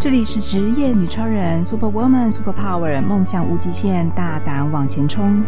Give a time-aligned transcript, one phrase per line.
[0.00, 5.44] 这里是职业女超人，Super Woman Super Power，梦想无极限，大胆往前冲。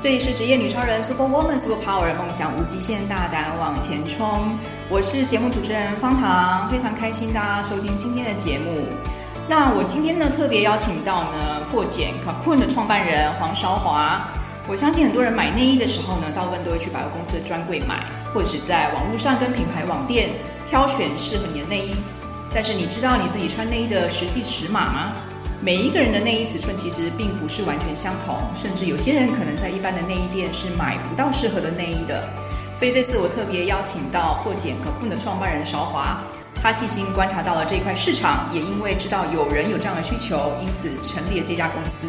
[0.00, 4.56] 这里是职业女超人，Super Woman Super Power，梦想无极限，大胆往前冲。
[4.88, 8.86] 我是节目主持人方糖，非常开心大家收听今天的节目。
[9.48, 14.28] 那我今天呢，特别邀请到呢破茧 Cocoon 的创办人黄韶华。
[14.68, 20.30] 我相信很多人买内衣的时候呢，大部分都会去百货公司的专柜买，或者是在网络上跟品牌网店
[20.64, 21.96] 挑选适合你的内衣。
[22.54, 25.12] 但是你知道你自己穿内衣的实际尺码吗？
[25.60, 32.28] 每一个人的内衣尺寸其实并不是完全相同，甚至有些人可能在一般的内衣店是买不到适合的内衣的。
[32.76, 36.22] 所以这次我特别邀请到破茧可控的创办人韶华，
[36.62, 42.06] 他细心观察到了这块市场，也因为知道有人有这样的需求，因此成立了这家公司，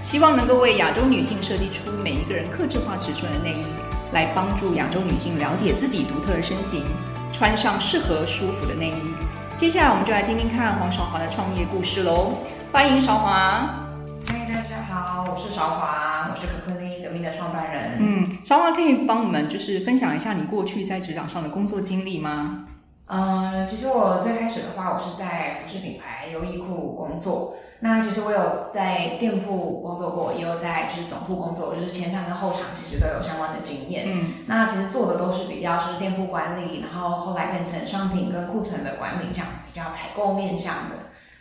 [0.00, 3.64] 希望能够为亚洲女性设计出每一个人克制化尺寸的内衣，
[4.12, 6.84] 来帮助亚洲女性了解自己独特的身形，
[7.32, 9.14] 穿上适合舒服的内衣。
[9.60, 12.32] 接下来我们就来听听看黄韶华的创业故事喽。
[12.72, 13.84] 欢迎韶华。
[14.26, 17.98] 嗨，大家好，我是韶华，我是 Cocoon 内衣革命的创办人。
[18.00, 22.68] 嗯，韶华可以帮我们就是分享一下你过去在职场上的工作经历吗？
[23.08, 27.56] 嗯，其实我最开始的话，我是在服饰品牌优衣库工作。
[27.82, 34.04] 那其实我有在店铺工作过，也有在就是总部工作，就是前场跟后场其实都有相关的经验。
[34.06, 40.96] 嗯，那其实做的都是比较是店铺管理，然后后来变成商品跟库存的管理，像比较采购面向的。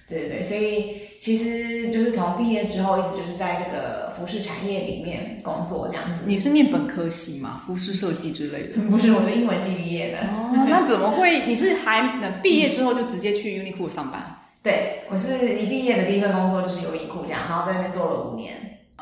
[0.08, 6.24] 对对对，所以其实就是从毕业之后一直就是在这个服饰产业里面工作这样子。
[6.26, 7.62] 你是念本科系吗？
[7.64, 8.82] 服饰设计之类的？
[8.90, 10.20] 不是，我是英文系毕业的。
[10.22, 11.46] 哦，那怎么会？
[11.46, 14.39] 你是还毕业之后就直接去 Uniqlo 上班？
[14.62, 18.56] 对，我是一毕业的第一份工作就是优衣库这样，然后在那边做了五年。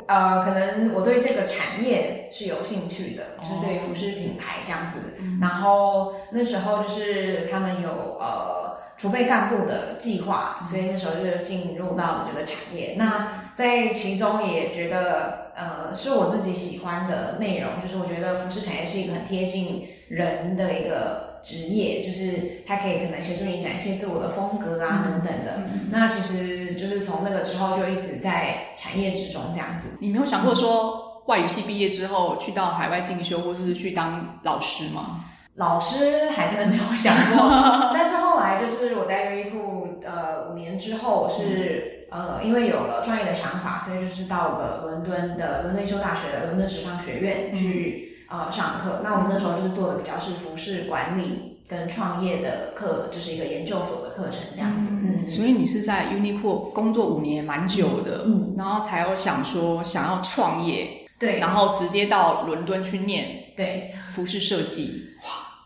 [0.06, 5.14] 呃，可能我对这个产业是有兴趣的，哦、就是对于服饰品牌这样子。
[5.18, 12.94] 嗯、然后那时候就是他们有呃储备干部的计划，所以那时候就进入到了这个产业。
[12.96, 21.27] 那在其中也觉得呃是我自己喜欢的内容，就是我觉得服饰产业是一个很贴近人的一个。
[21.48, 29.88] 职业就是他可以可能协助你展现自我的风格啊等等的，嗯、那其实就是从那个之后就一直在产业之中这样子。
[29.98, 35.24] 你没有想过说外语系毕业之后去到海外进修，或者是去当老师吗？
[35.54, 37.48] 老师还真的没有想过，
[37.96, 48.07] 但是后来就是我在优衣库呃五年之后，我是、嗯、呃因为有了专业的想法，所以就是到了伦敦的伦敦一休大学的伦敦时尚学院去。
[48.28, 54.88] 呃，上课，那我们那时候就是做的比较是服饰管理跟创业的课，就是一个研究所的课程这样子。
[54.90, 65.07] 嗯，所以你是在 Uniqlo 工作五年，蛮久的，嗯，然后才有想说想要创业，对，然后直接到伦敦去念，对，服饰设计。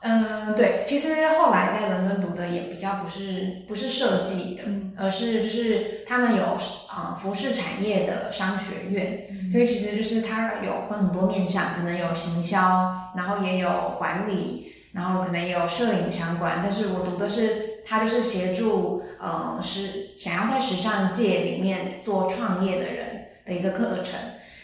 [0.03, 9.29] 哇，嗯，对，其实后来在伦敦读的也比较不是不是设计的，嗯，而是就是他们有啊、呃、服饰产业的商学院。
[9.51, 16.61] 所以其实就是它有分很多面向，可能有行销，然后也有管理，然后可能也有摄影相关。
[16.63, 24.19] 但是我读的是，它就是协助呃时想要在时尚界里面做创业的人的一个课程。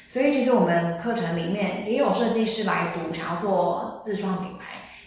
[0.09, 4.58] 所以其实我们课程里面也有设计师来读，想要做自创品牌，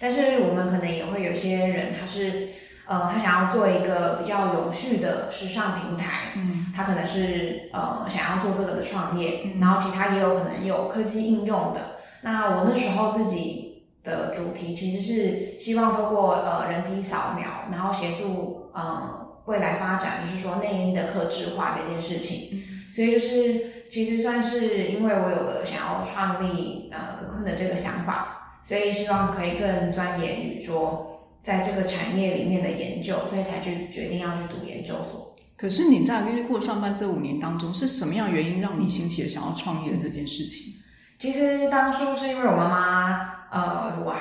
[0.02, 2.48] 但是我们可能也会有些人他是。
[2.88, 11.80] 呃，他想要做一个比较有序的时尚平台，嗯，他可能是呃想要做这个的创业，嗯，然后其他也有可能有科技应用的。
[12.22, 22.60] 那我那时候自己的主题其实是希望透过呃人体扫描，然后协助呃未来发展，就是说内衣的客制化这件事情。
[22.60, 31.08] 嗯，所以就是其实算是因为我有了想要创立呃 Cocoon 的这个想法，所以希望可以更钻研于说。
[31.44, 35.34] 在这个产业里面的研究，所以才去决定要去读研究所。
[35.58, 40.72] 可是你在优衣库上班这五年当中，是什么样原因让你兴起了想要创业的这件事情？
[41.18, 44.20] 其实当初是因为我妈妈呃乳癌，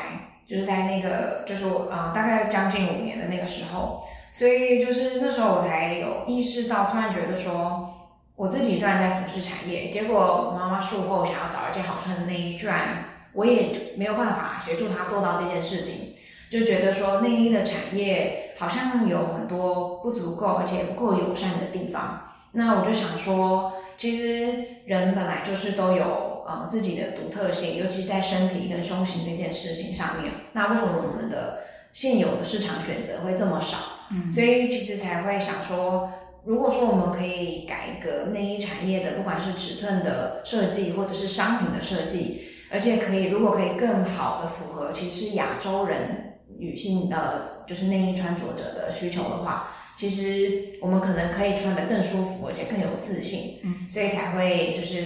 [0.48, 4.00] 就是在那个就是我呃大概将近五年的那个时候，
[4.32, 7.86] 所以就是那时候我才有意识到，突然觉得说，
[8.34, 16.14] 我自己虽然在服饰产业，结果我妈妈术后想要找一件好穿的内衣，居然我也没有办法协助他做到这件事情。
[16.50, 22.24] 就觉得说内衣的产业好像有很多不足够，而且不够友善的地方。
[22.52, 30.32] 那我就想说，其实人本来就是都有呃自己的独特性，尤其在身体跟胸型这件事情上面。
[30.52, 31.60] 那为什么我们的
[31.92, 33.76] 现有的市场选择会这么少？
[34.10, 36.10] 嗯，所以其实才会想说，
[36.44, 46.26] 如果说我们可以改革内衣产业的，不管是尺寸的设计或者是商品的设计，而且可以如果可以更好的符合其实是亚洲人。
[46.58, 55.02] 女性呃，就是内衣穿着者的需求的话，其实我们可能可以穿的更舒服，而且更有自信，嗯，所以才会就是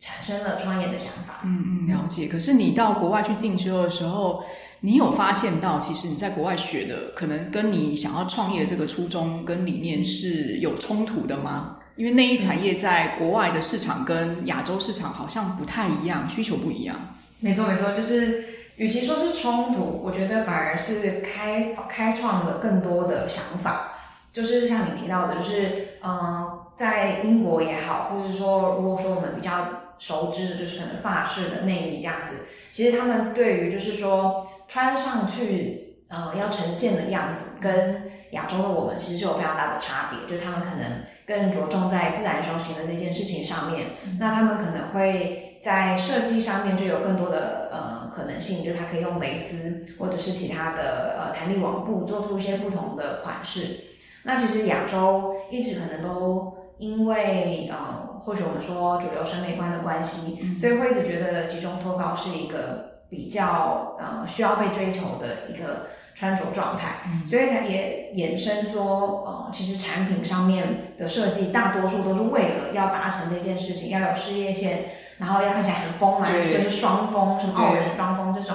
[0.00, 1.42] 产生了创业的想法。
[1.44, 2.26] 嗯嗯，了解。
[2.26, 4.42] 可是你到国外去进修的时候，
[4.80, 11.76] 你有发现到，其实你在国外学的，可能跟你想要创业的这个初衷跟理念是有冲突的吗？
[11.96, 16.96] 因为内衣产业在国外的市场跟亚洲市场好像不太一样，需求不一样。
[17.40, 18.44] 没错没错，就是
[18.76, 23.92] 与其说是冲突，我觉得反而是开开创了更多的想法。
[24.32, 29.66] 就是像你提到的，就是嗯、在英国也好，或者说，如果说我们比较
[29.98, 40.28] 熟知的，就是可能法式的内衣这样子，其实他们对于就是说穿上去，呃，要呈现的样子，跟亚洲的我们其实就有非常大的差别。
[40.28, 43.86] 就是他们可能更着重在自然胸型的这件事情上面，
[44.18, 53.78] 那他们可能会在设计上面就有更多的呃可能性，就是它可以用蕾丝或者是其他的呃弹力网布做出一些不同的款式。
[54.22, 65.86] 那其实亚洲一直可能都因为呃，或许我们说主流审美观的关系，所以会一直觉得集中脱稿是一个比较呃需要被追求的一个
[66.20, 74.80] 穿着状态，所以才也衍生说呃，其实产品上面的设计大多数都是为了要达成这件事情，要有事业线，
[75.16, 78.54] 然后要看起来很丰满，就是双峰，什么傲人双峰这种，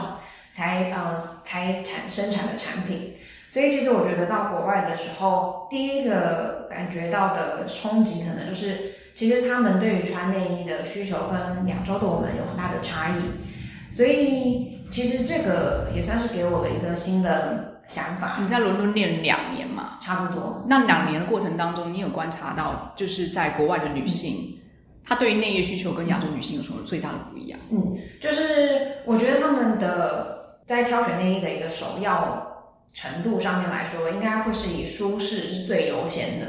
[0.51, 3.15] 才呃才产生产的产品。
[3.49, 13.54] 所以其实我觉得到国外的时候，第一个感觉到的冲击，可能就是其实他们对于穿内衣的需求跟亚洲的我们有很大的差异。
[13.95, 18.37] 所以其实这个也算是给我的一个新的想法。
[18.41, 19.97] 你在伦敦念两年嘛？
[20.01, 20.65] 差不多。
[20.67, 24.59] 那两年的过程当中，你有观察到，就是在国外的女性，
[25.03, 27.59] 她对于内衣需求跟亚洲女性有什么最大的不一样？
[27.71, 32.51] 嗯，就是我觉得他们的在挑选内衣的一个首要。
[32.97, 36.45] 程度上面来说，应该会是以舒适是最优先的，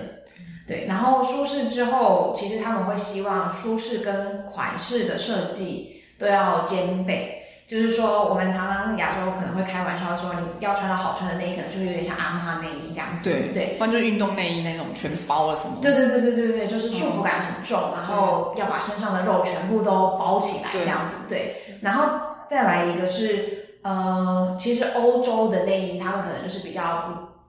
[0.64, 0.86] 对。
[0.86, 7.35] 然后舒适之后，其实他们会希望舒适跟款式的设计都要兼备。
[7.66, 13.24] 就是说，我们常常亚洲可能会开玩笑说，你要穿到好穿的内衣，可能就是有点像阿妈内衣这样子。
[13.24, 15.78] 对对，不然就是运动内衣那种全包了什么。
[15.82, 21.14] 对对对对对对，就是束缚感很重，然后要把身上的肉全部都包起来这样子。
[21.28, 22.04] 对，然后
[22.48, 23.62] 再来一个是。
[23.86, 27.04] 呃，其实欧洲的内衣，他们可能就是比较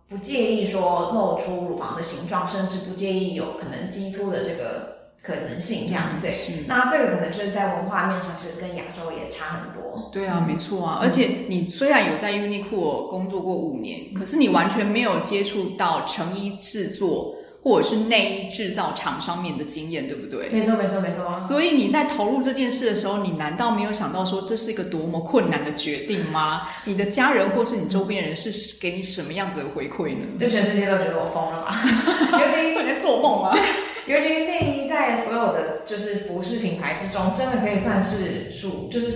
[0.08, 4.97] 不不介意说露出乳房的形状，甚至不介意有可能激凸的这个
[5.28, 6.34] 可能性，这样对。
[6.68, 10.10] 那这个可能就是在文化面上，其实跟亚洲也差很多。
[10.14, 11.00] 对啊，没错啊。
[11.02, 17.36] 而且你虽然有在 Uniqlo 工作过五年，可是你完全没有接触到成衣制作。
[17.64, 20.48] 或者是内衣制造厂上面的经验，对不对？
[20.52, 21.30] 没错，没错，没错。
[21.34, 26.62] 所以你在投入这件事的时候，你难道没有想到说这是一个多么困难的决定吗？
[26.86, 30.20] 你的家人或是你周边人是给你什么样子的回馈呢？
[30.40, 31.76] 就全世界都觉得我疯了吧？
[32.40, 33.60] 尤其你在做梦吗？
[34.08, 34.30] 尤其
[36.48, 39.12] 饰品牌之中，真的可以算是属就是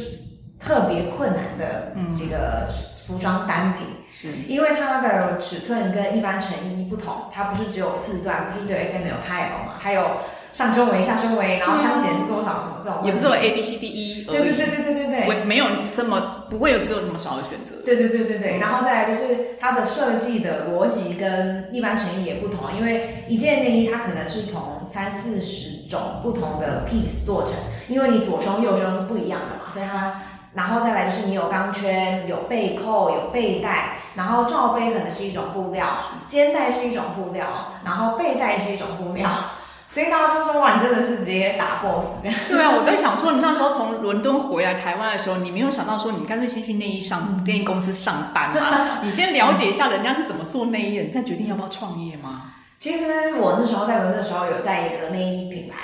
[0.59, 2.67] 特别困难的几个。
[3.07, 10.05] 服装单品是，因为它的尺寸跟一般成衣不同，它不是只有四段，不是只有 S M L 叉 L 嘛，还有
[10.53, 15.25] 上胸围、下胸围，然后相减是多少什么这种，也不是有 A B C D E 对，对对对对对对。
[15.25, 27.55] 对，没有这么不会有只有这么少的选择，对对对对对，然后再来就是它的设计的逻辑跟一般成衣也不同，因为一件内衣它可能是从三四十种不同的 piece 做成，
[27.87, 30.13] 因为你左胸右胸是不一样的嘛，所以它。
[30.53, 35.87] 然后再来就是你有钢圈、有背扣、有背带，然后罩杯可能是一种布料，
[36.27, 37.47] 肩带是一种布料，
[37.85, 39.29] 然后背带是一种布料，
[39.87, 42.37] 所以大家就说哇，你真的是直接打 boss 这样。
[42.49, 48.99] 对啊，我在想说，你那时候从伦敦回来台湾的时候，你没有想到说，你干脆先去内衣上内衣公司上班嘛？
[49.01, 52.50] 你先了解一下人家是怎么做内衣的，你再决定要不要创业吗？
[52.81, 55.77] 其实我那时候在伦敦的时候，有在一个内衣品牌。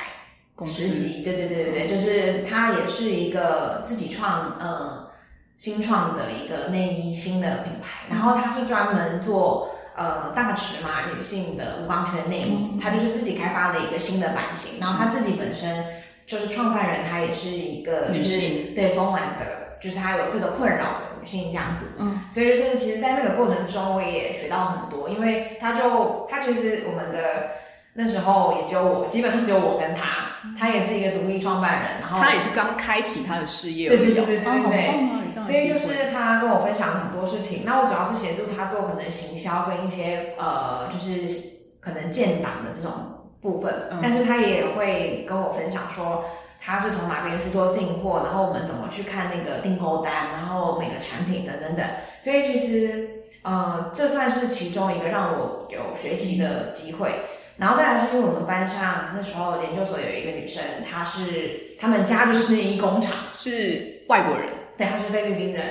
[0.66, 5.08] 实习，对对对对对，就是它也是一个自己创呃
[5.60, 15.86] 新创的一个内衣新的品牌，然后它是专门做呃大尺码女性的无钢圈内衣，它就是自己开发的一个新的版型，然后他自己本身
[16.26, 18.74] 就是创办人，他也是一个就是女性。
[18.74, 27.52] 对丰满的，就是他有这个困扰的女性这样子，嗯，所以就是其实，在那个过程中，我也学到很多，因为他就他其实我们的
[27.94, 30.26] 那时候也只有我，基本上只有我跟他。
[30.58, 37.64] 他也是一个独立创办人，然后他也是刚开启他的事业，对对对对对所以就是他跟我分享很多事情。
[37.66, 42.94] 那我主要是协助他做可能行销跟一些呃，就是可能建档的这种
[43.42, 46.24] 部分，嗯，但是他也会跟我分享说
[46.60, 51.86] 他是从哪边去做进货，然后我们怎么去看那个订购单，然后每个产品的等等。
[52.22, 53.10] 所以其实。
[53.44, 57.12] 呃，这算是其中一个让我有学习的机会。
[57.56, 65.66] 然后再来是因为我们班上那时候研究所有一个女生，她是他们家就是内衣工厂，是外国人，对，她是菲律宾人，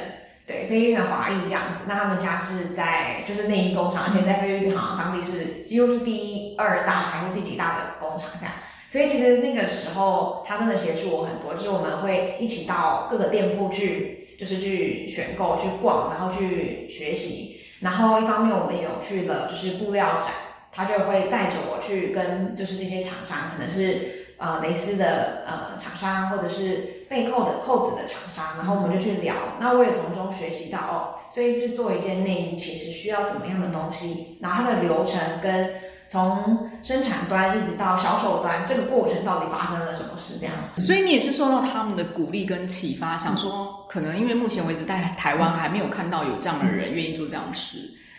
[0.47, 1.85] 对，菲律宾的华裔这样子。
[1.87, 8.55] 那他们家是在就是内衣工厂，而且在菲律宾好像当地是几乎是第一、二大还是第几大的工厂这样。
[8.89, 17.61] 所以其实那个时候他真的协助我很多，就是我们会一起到各个店铺去，就是去选购、去逛，然后去学习。
[17.81, 20.31] 然后一方面我们也有去了就是布料展。
[20.73, 29.35] 他就会带着我去跟就是这些厂商，可能是呃蕾丝的呃厂商，或者是背扣的扣子的厂商，然后我们就去聊。
[29.59, 30.95] 那我也从中学习到哦，
[31.33, 35.71] 所以制作一件内衣其实需要怎么样的东西，然后它的流程跟
[36.09, 40.55] 从生产端一直到销售端这个过程到底发生了什么事，这样。
[40.79, 47.79] 所以你也是受到他们的鼓励跟启发，想说可能因为目前为止在台湾还没有看到有这样的人愿意做这样的事。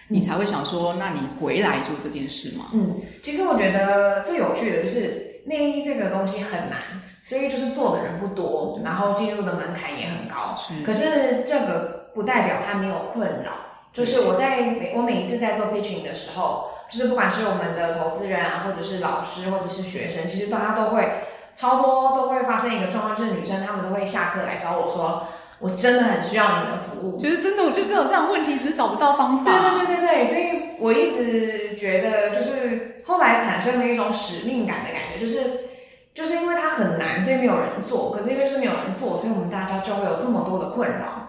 [0.10, 2.68] 你才会想说，那你回来做这件事吗？
[2.74, 6.80] 嗯，其实我觉得最有趣的就是内衣这个东西很难，
[7.24, 10.56] 所以就是做的人不多，然后进入的门槛也很高。
[10.56, 10.82] 是。
[10.86, 13.52] 可是这个不代表它没有困扰。
[13.92, 21.24] 就是我在每我每一次在做 pitching 的时候，就是不管是我们的投资人啊，或者是老师，或者是学生，其实大家都会
[21.56, 25.28] 超多都会发生一个状况，就是女生她们都会下课来找我说。
[25.60, 29.52] 我真的很需要你的服务，就是真的，我就是有这样问题，只是找不到方法。
[29.52, 35.50] 对对对对对，所以我一直觉得，就是后来产生了一种使命感的感觉，就是
[36.14, 38.12] 就是因为它很难，所以没有人做。
[38.12, 41.27] 可是因为是没有人做，所以我们大家就会有这么多的困扰。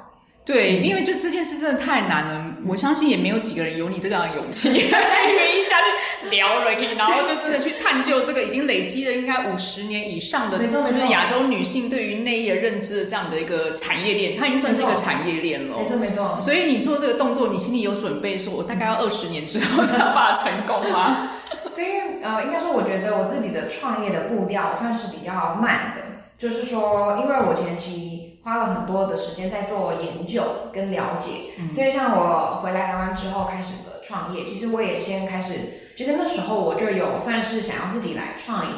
[0.48, 15.76] 对，因为就这件事真的太难了，我相信也没有几个人有你这样的勇气， 愿意下去聊了，然后就真的去探究这个已经累积了应该五十年以上的，就是亚洲女性对于内衣的认知的这样的一个产业链，它已经算是一个产业链了。
[15.76, 16.34] 没错没错。
[16.38, 21.28] 所以你做这个动作，你心里有准备，说我大概要二十年之后才能把它成功吗？
[21.68, 26.02] 所以呃，应该说我觉得我自己的创业的步调算是比较慢的，
[26.38, 28.17] 就是说因为我前期。
[28.48, 35.52] 花了很多的时间在做研究跟了解，嗯、所以像我回来台湾之后开始的创业，其实我也先开始，
[35.94, 38.72] 其实那时候我就有算是想要自己来创业，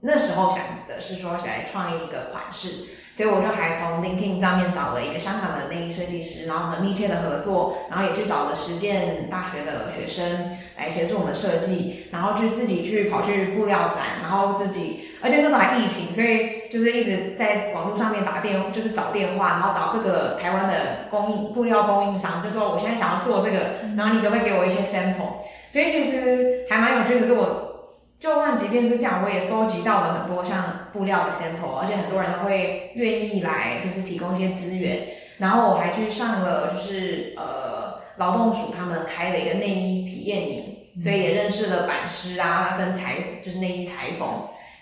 [0.00, 2.84] 那时候想的是说想来创一个款式，
[3.16, 15.03] 所以我就还从 LinkedIn 上面找了一个香港的内衣设计师，然后很密切的合作，然后也去找了实践大学的学生来协助我们设计，然后就自己去跑去布料展，然后自己。
[15.24, 23.58] 而且那时候还疫情，所以就是一直在网络上面打电，就是找电话，然后找各个台湾的供应布料供应商，就说我现在想要做这个，
[23.96, 25.40] 然后你可不可以给我一些 sample？
[25.70, 27.88] 所以其实还蛮有趣的是，我
[28.20, 35.08] 就算即便是这样，我也收集到了很多像布料的 sample，而且很多人都会愿意来，就是提供一些资源。
[35.38, 44.28] 然后我还去上了，就是呃劳动署他们开了一个内衣体验营，所以也认识了版师啊，跟裁就是内衣裁缝。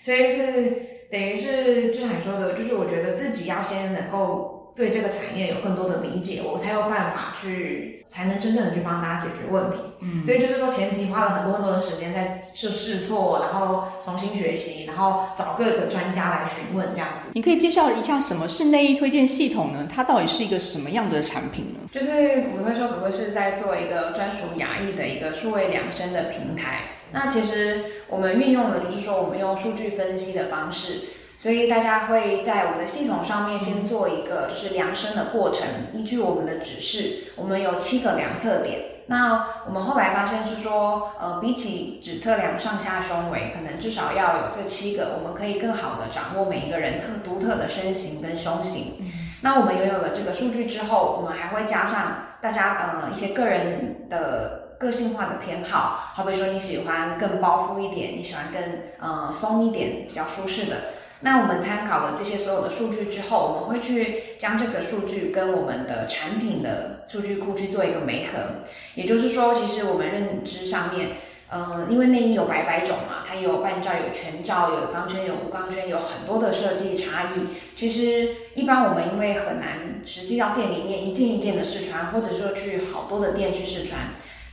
[0.03, 9.77] 所以是等于是就像你说的，就是我觉得自己要先能够对这个产业有更多的理解，我才有办法去，才能真正的去帮大家解决问题。
[10.01, 17.29] 嗯，所以就是说前期花了很多很多的时间在试试错，然后重新学习，然后找各个专家来询问这样子。
[17.33, 19.87] 你可以介绍一下什么是内衣推荐系统呢？
[19.87, 21.79] 它到底是一个什么样的产品呢？
[21.91, 22.11] 就是
[22.51, 26.79] 我们会说，可不是在做一个专属亚裔的一个数位量身的平台。
[27.13, 39.05] 那其实我们运用的就是说，我们用数据分析的方式，所以大家会在我们的系统上面先做一个就是量身的过程，依据我们的指示，我们有七个量测点。
[39.05, 48.93] 那我们后来发现是说，呃，比起只测量上下胸围，可能至少要有这七个，我们可以更好的掌握每一个人特独特的身形跟胸型。
[49.41, 54.62] 那我们拥有了这个数据之后，我们还会加上大家呃一些个人的。
[54.83, 58.61] 个性化的偏好，好比说你喜欢更包覆一点，你喜欢更
[58.99, 60.75] 呃松一点，比较舒适的。
[61.21, 68.65] 那我们参考了这些所有的数据之后，我们会去将这个数据跟我们的产品的数据库去做一个媒合。
[68.95, 71.11] 也就是说，其实我们认知上面，
[71.49, 77.47] 呃，因为内衣有百百种嘛，它有半罩、有全罩、有钢圈、有无钢圈，有很多的设计差异。
[77.77, 84.01] 其实一般我们因为很难实际到店里面一件一件的试穿，或者说去好多的店去试穿。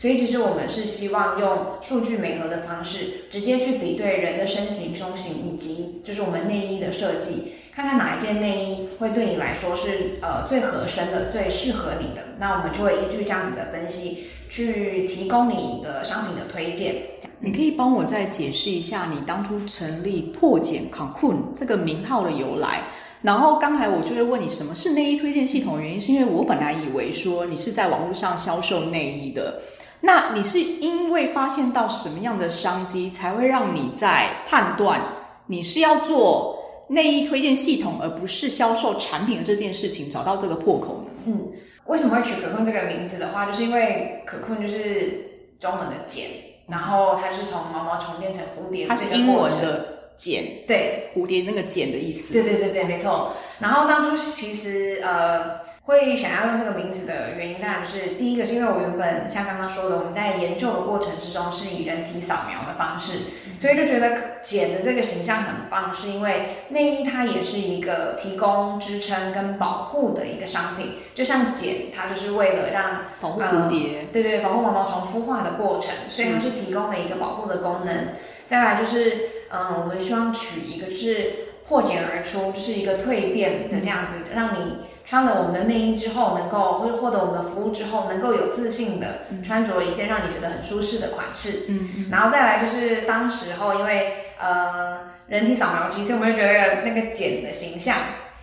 [0.00, 12.22] 所以其实我们是希望用数据媒合的方式，直接去比对人的身形、胸型以及就是我们内衣的设计，看看哪一件内衣会对你来说是呃最合身的、最适合你的。
[12.38, 16.94] 那我们就会依据这样子的分析，去提供你一个商品的推荐。
[17.40, 22.84] 你可以帮我再解释一下你当初成立破茧 Con 这个名号的由来？
[23.20, 29.60] 然后刚才我就会问你什么是内衣推荐系统的原因，是因为我本来以为说你是在网络上销售内衣的，
[30.02, 35.00] 那你是因为发现到什么样的商机，才会让你在判断
[35.46, 41.12] 你是要做内衣推荐系统，而不是销售产品的这件事情，找到这个破口呢？
[41.26, 41.48] 嗯，
[41.86, 46.26] 为什么会取可坤这个名字的话，就是因为可坤就是中文的茧，
[46.68, 50.00] 然后它是从毛毛虫变成蝴蝶，它是英文的。
[50.20, 52.34] 茧，对，蝴蝶那个茧的意思。
[52.34, 53.32] 对对对对，没错。
[53.58, 55.58] 然后当初其实呃
[55.90, 63.18] 会想要用这个名字的原因，当然是第一个是因为我原本像刚刚说的，我们在研究的过程之中是以人体扫描的方式，
[63.58, 78.08] 所以就觉得茧的这个形象很棒，是因为内衣它也是一个提供支撑跟保护的一个商品，就像茧，它就是为了让保护蝴蝶，呃、对对，保护毛毛虫孵化的过程，所以它是提供了一个保护的功能。
[78.48, 79.40] 再来就是。
[79.52, 81.32] 嗯，我们希望取一个是
[81.66, 91.66] 破茧而出，就是一个蜕变的这样子，让你穿了我们的内衣之后，能够或者获得我们的服务之后，能够有自信的穿着一件让你觉得很舒适的款式。
[91.70, 92.08] 嗯嗯。
[92.12, 97.96] 然后再来就是当时候，因为呃人体扫描机，所以我们就觉得那个茧的形象。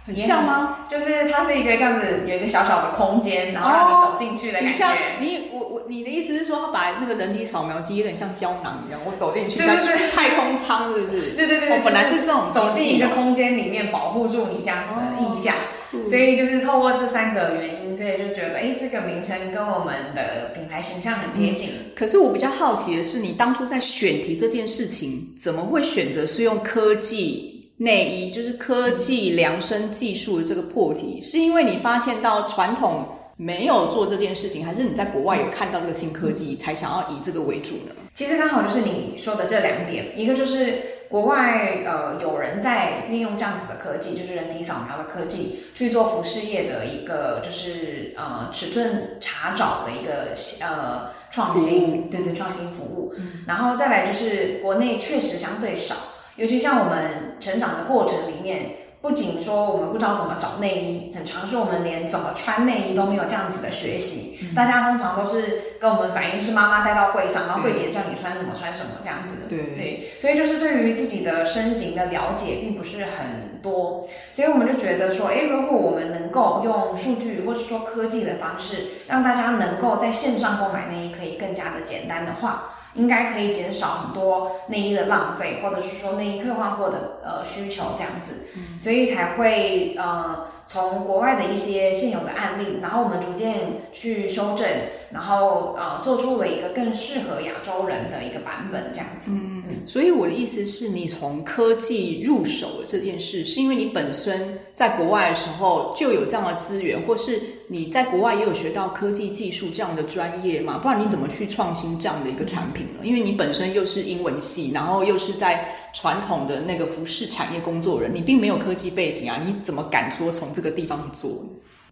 [0.05, 0.79] 很像吗？
[0.89, 4.67] 就是它是一个这样子，有一个小小的空间，然后让你走进去的感觉。
[4.67, 11.31] 你像你我我你的意思是说，它把那个人体扫描机有点像胶囊一样，我走进去，对对对，太空舱是不是？
[11.31, 15.55] 对对对，我本来是这种走进一个空间里面，保护住你这样子的意象。
[16.03, 21.69] 所以就是透过这三个原因，所以就觉得，哎，这个名称跟我们的品牌形象很接近。
[21.95, 27.55] 可是我比较好奇的是，你当初在选题这件事情，怎么会选择是用科技？
[27.79, 33.05] 内衣就是科技量身技术的这个破题，是因为你发现到传统
[33.37, 37.93] 没有做这件事情，还是你在国外有看到这个新科技，才想要以这个为主呢？
[38.15, 40.73] 其实刚好就是你说的这两点，一个就是
[41.09, 55.95] 国外呃有人在运用这样子的科技，就是人体扫描的科技去做服饰业的一个就是呃尺寸查找的一个呃创新，对对创新服务，嗯，然后再来就是国内确实相对少。
[56.35, 58.75] 尤其像我们成长的过程里面，
[59.07, 64.39] 不仅说我们不知道怎么找内衣，很常是我们连怎么穿内衣都没有这样子的学习。
[64.41, 69.47] 嗯、大家通常都是跟我们反映，是妈妈带到柜上，然后柜姐叫你穿什么穿什么这样子的。
[69.47, 82.73] 对对，所以就是对于自己的身形的了解并不是很多，所以我们就觉得说，诶，如果我们能够用数据或者说科技的方式，让大家能够在线上购买内衣可以更加的简单的话。
[82.97, 93.55] 应该可以减少很多内衣的浪费，或者是说内衣退换货的呃需求这样子，嗯、所以才会呃从国外的一些现有的案例，然后我们逐渐
[93.93, 94.67] 去修正，
[95.11, 99.29] 然后呃做出了一个更适合亚洲人的一个版本这样子。
[99.29, 99.75] 嗯嗯。
[99.85, 107.41] 所以我的意思是你从科技入手的这件事，是因为你本身在国外的时候就有这样的资源，或是？
[107.69, 110.77] 你在国外也有学到科技技术这样的专业嘛？
[110.77, 112.99] 不然你怎么去创新这样的一个产品呢？
[113.03, 121.43] 因为你本身又是英文系，然后又是在传统的那个服饰产业工作人，你并没有科技背景啊，你怎么敢说从这个地方去做？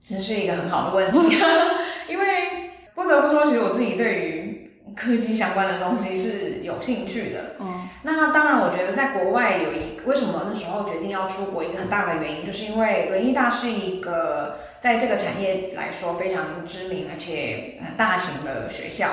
[0.01, 1.36] 真是一个很好的问题，
[2.08, 2.25] 因为
[2.95, 7.55] 不得不说，其实我自己对于科技相关的东西是有兴趣的。
[7.60, 14.58] 嗯，那当然，我觉得在国外有一为什么那时候决定要出国，一个很大的原因，就是因为伦艺大是一个。
[14.81, 19.08] 在这个产业来说非常知名而且很大型的学校，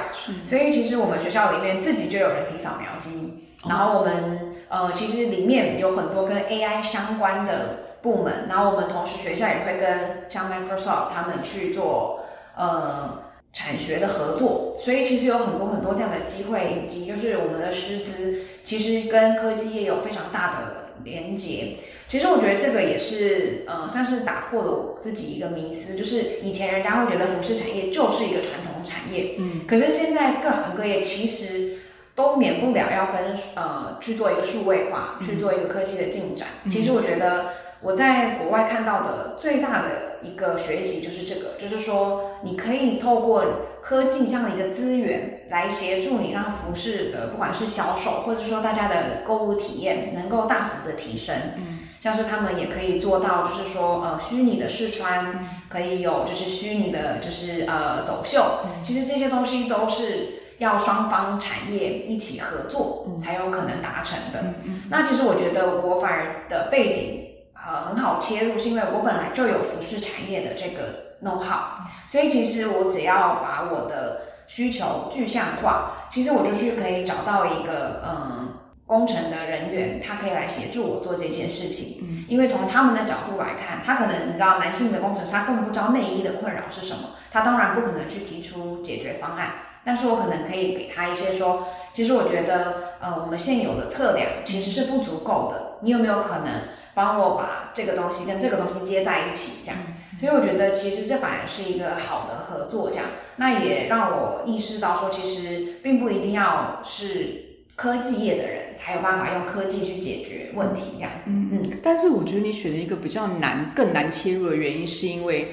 [0.47, 21.77] 所以其实我们学校里面自己就有人体扫描机，然后我们呃其实里面有很多跟 AI 相关的部门，然后我们同时学校也会跟像 Microsoft 他们去做呃产学的合作，所以其实有很多很多这样的机会，以及就是我们的师资其实跟科技业有非常大的连结。
[22.09, 31.79] 其实我觉得这个也是，呃，算是打破了我自己一个迷思，就是以前人家会觉得服饰产业就是一个传统产业，嗯，可是现在各行各业其实
[32.15, 36.49] 都免不了要跟呃去做一个数位化，去做一个科技的进展。
[36.65, 37.47] 嗯，其实我觉得
[37.83, 43.45] 我在国外看到的最大的一个学习就是这个，就是说你可以透过
[43.83, 51.81] 科技这样的一个资源来协助你，让服饰的不管是销售，或者说大家的购物体验能够大幅的提升，嗯。
[52.01, 58.42] 像是他们也可以做到，就是说，呃，虚拟的试穿，可以有就是虚拟的，就是呃走秀。
[58.83, 64.55] 其实这些东西都是要双方产业一起合作才有可能达成的。
[64.90, 67.22] 那其实我觉得我反而的背景
[67.73, 78.49] 呃很好切入，是因为我本来就有服饰产业的这个 know how，所以其实我只要把我的需求具象化，其实我就去可以找到一个嗯。
[78.85, 82.05] 工程的人员，他可以来协助我做这件事情。
[82.05, 89.53] 嗯，因为从他们的角度来看，他可能你知道，男性的工程师他根本不知道内衣的困扰是什么，他当然不可能去提出解决方案。
[89.83, 95.79] 但是我可能可以给他一些说，其实我觉得，呃，我们现有的测量其实是不足够的。
[95.81, 96.49] 你有没有可能
[96.95, 99.65] 帮我把这个东西跟这个东西接在一起？
[99.65, 99.81] 这样，
[100.19, 102.91] 所以我觉得其实这反而是一个好的合作。
[102.91, 107.49] 这样，那也让我意识到说，其实并不一定要是。
[107.75, 111.11] 科技业的人才有办法用科技去解决问题，这样。
[111.25, 111.81] 嗯嗯。
[111.83, 115.51] 但是我觉得你选的一个比较难、更难切入的原因，是因为，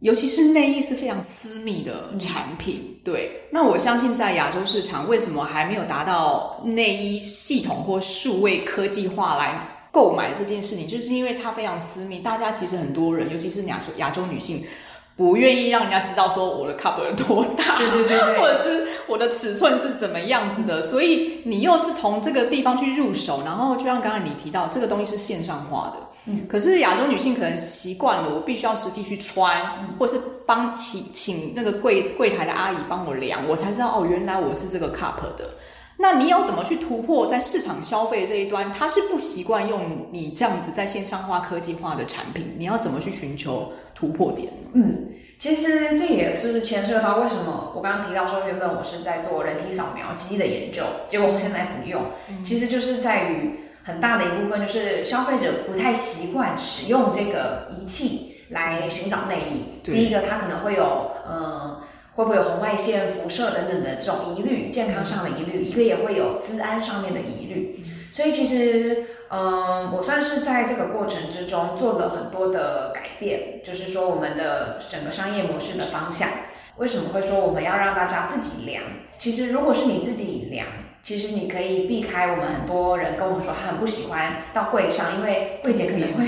[0.00, 2.96] 尤其是内衣是非常私密的产品。
[2.98, 3.44] 嗯、对。
[3.52, 12.18] 那我相信在亚洲市场，为什么还没有达到内衣系统或数位科技化来购买这件事情，就是因为它非常私密。
[12.18, 14.64] 大家其实很多人，尤其是亚洲亚洲女性。
[15.14, 35.46] 不愿意让人家知道说我的 cup 有多大，对对对对， 或者是我的尺寸是怎么样子的，所以你又是从这个地方去入手，然后就像刚刚你提到，这个东西是线上化的，嗯，可是亚洲女性可能习惯了，我必须要实际去穿，嗯、或是帮请请那个柜柜台的阿姨帮我量，我才知道哦，原来我是这个 cup 的。
[36.02, 38.72] 那你要怎么去突破在市场消费这一端？
[38.72, 44.70] 他是不习惯用你这样子在线上化、科技化的产品，你要怎么去寻求突破点呢？
[44.72, 52.02] 嗯，其实这也是牵涉到为什么我刚刚提到说，原本我是在做人体扫描机的研究，结果我现在不用，
[52.44, 59.80] 其实就是在于很大的一部分就是消费者不太习惯使用这个仪器来寻找内衣。
[59.84, 61.78] 第一个，他可能会有嗯。
[62.14, 67.82] 会不会有红外线辐射等等的这种疑虑，健康上的疑虑，一个也会有资安上面的疑虑。
[68.12, 76.28] 所以其实，嗯，我算是在这个过程之中做了很多的改变，就是说我们的整个商业模式的方向。
[76.76, 78.82] 为什么会说我们要让大家自己量？
[79.18, 80.66] 其实如果是你自己量，
[81.02, 86.26] 其实你可以避开我们很多人跟我们说他很不喜欢到柜上，因为柜姐可能会，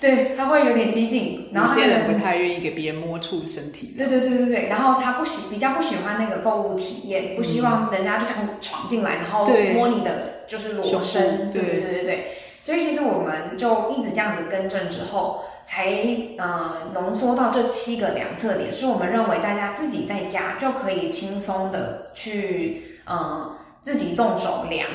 [0.00, 3.94] 对，他会有点激进，然后有些人不太愿意给别人摸触身体。
[3.98, 11.50] 对对对对对，然后他不喜比较不喜欢那个购物体验，不希望人家就这样闯进来，然后摸你的就是裸身。
[11.50, 12.26] 对对对对对，
[12.62, 15.90] 所以其实我们就一直这样子更正之后，才
[16.38, 23.57] 呃浓缩到这七个量测点，是我们认为大家自己在家就可以轻松的去呃。
[23.88, 24.86] 自己动手量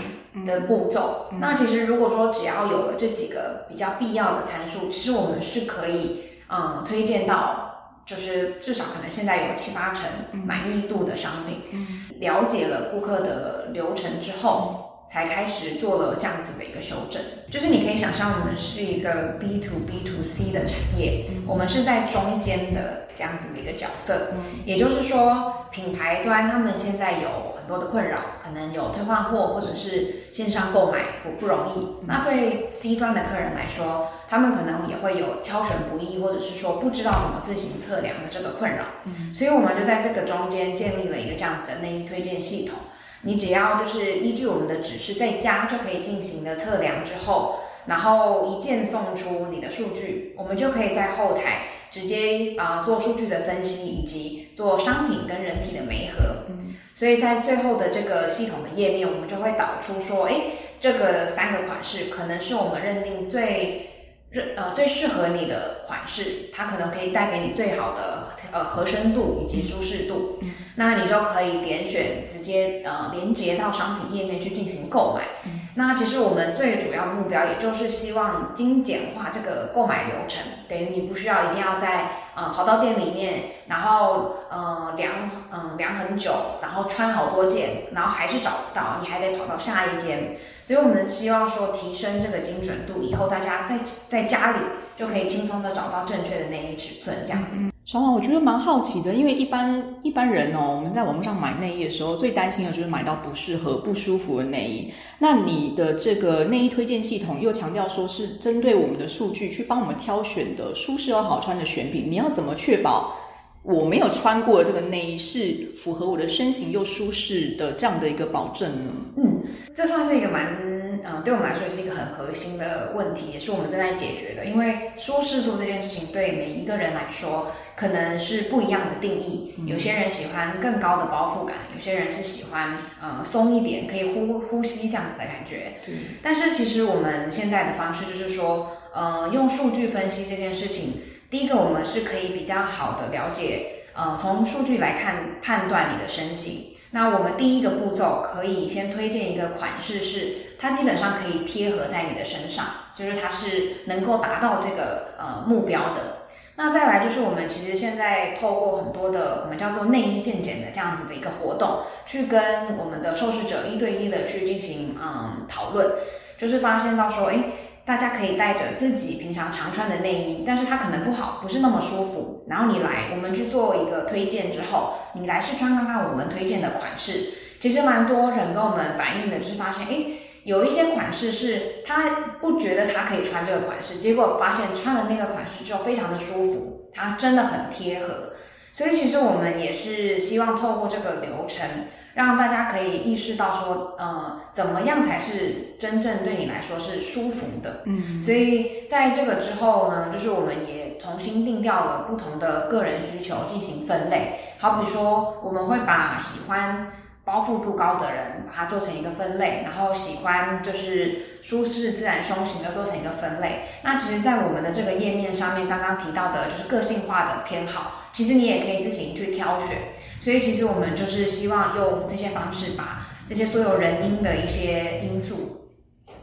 [0.46, 10.06] 的步骤，嗯、那其实如果说只要有了这几个比较必要的参数，其实我们是可以嗯推荐到，就是至少可能现在有七八成
[10.46, 11.64] 满意度的商品。
[11.72, 11.88] 嗯、
[12.20, 17.20] 了解了顾客的流程之后，才开始做了这样子的一个修正。
[17.50, 24.34] 就是你可以想象，我们是一个 B to B to C 的产业，我们是在中间的这样子的一个角色。
[24.66, 27.53] 也就是说，品牌端他们现在有。
[27.64, 32.06] 很多的困扰，可能有退换货或者是线上购买不不容易。
[32.06, 38.84] 那对 C 端的客人来说，他们可能也会有挑选不易，或者是说不知道怎么自行测量的这个困扰。
[39.06, 42.78] 嗯，所以我们就在这个中间建立了一个这样子的内衣推荐系统。
[43.22, 56.48] 你只要就是依据我们的指示，在家就可以进行的测量之后，然后一键送出你的数据，我们就可以在后台直接啊、呃、做数据的分析，以及做商品跟人体的媒合。
[56.50, 56.73] 嗯。
[57.04, 60.36] 所以在最后的这个系统的页面，我们就会导出说，哎，
[60.80, 63.90] 这个三个款式可能是我们认定最
[64.30, 70.40] 认呃最适合你的款式，它可能可以带给你最好的呃合身度以及舒适度。
[70.44, 75.24] 嗯、那你就可以点选直接呃连接到商品页面去进行购买。
[75.44, 82.23] 嗯、那其实我们最主要的目标，也就是希望精简化这个购买流程，等于你不需要一定要在。
[82.36, 85.12] 嗯，跑到店里面，然后嗯量
[85.52, 90.38] 嗯量很久，然后穿好多件，然后还是找不到，你还得跑到下一间。
[90.66, 94.60] 所以我们希望说提升这个精准度，以后大家在在家里
[94.96, 97.73] 就可以轻松的找到正确的内衣尺寸，这样子。
[97.86, 104.90] 小黄，我觉得蛮好奇的，因为一般一般人哦，我们在网络上买内衣的时候，最担心的就是买到不适合、不舒服的内衣。
[105.20, 113.18] 那你的这个内衣推荐系统又强调说是针对我们的数据去帮我们挑选的舒适而好穿的选品，你要怎么确保
[113.64, 118.94] 我没有穿过的这个内衣是符合我的身形又舒适的这样的一个保证呢？
[119.18, 119.42] 嗯，
[119.76, 120.73] 这算是一个蛮。
[121.06, 124.46] 嗯，对我们来说也是一个很核心的问题，也是我们正在解决的。
[124.46, 129.56] 因为舒适度这件事情对每一个人来说可能是不一样的定义。
[129.58, 135.74] 嗯、有些人喜欢更高的包覆感，有些人是喜欢呃松一点，可以呼呼吸这样子的感觉。
[135.86, 135.94] 对。
[136.22, 146.73] 但是其实我们现在的方式就是说，呃，用数据分析这件事情，第一个我们是可以比较好的了解，呃，从数据来看判断你的身形。
[146.96, 156.20] 那我们第一个步骤可以先推荐一个款式是，它基本上可以贴合在你的身上，就是它是能够达到这个呃目标的。
[156.56, 165.94] 那再来就是我们其实现在透过很多的我们叫做内衣健检的这样子的一个活动，去跟我们的受试者一对一的去进行嗯讨论，
[166.38, 167.40] 就是发现到说，诶，
[167.86, 172.46] 大家可以带着自己平常常穿的内衣，但是它可能不好，不是那么舒服。
[172.48, 177.34] 然后你来，我们去做一个推荐之后，你来试穿看看我们推荐的款式。
[177.60, 180.20] 其实蛮多人跟我们反映的，就是发现，诶。
[180.44, 188.34] 有一些款式是他不觉得他可以穿这个款式，结果发现穿了那个款式之后非常的舒服，它真的很贴合。
[188.74, 191.66] 所以其实我们也是希望透过这个流程，
[192.14, 197.82] 让大家可以意识到说，呃，怎么样才是真正对你来说是舒服的。
[197.86, 204.40] 嗯，所以在这个之后呢，就是我们也重新定调了不同的个人需求进行分类。
[204.60, 206.92] 好比说，我们会把喜欢。
[207.26, 213.64] 包覆度高的人，把它做成一个分类，然后喜欢就是舒适自然胸型的做成一个分类。
[213.82, 219.78] 那其实，在我们的这个页面上面，刚刚提到的就是个性化的偏好，其实你也可以自行去挑选。
[220.24, 225.74] 所以，其实我们就是希望用这些方式，把这些所有人因的一些因素，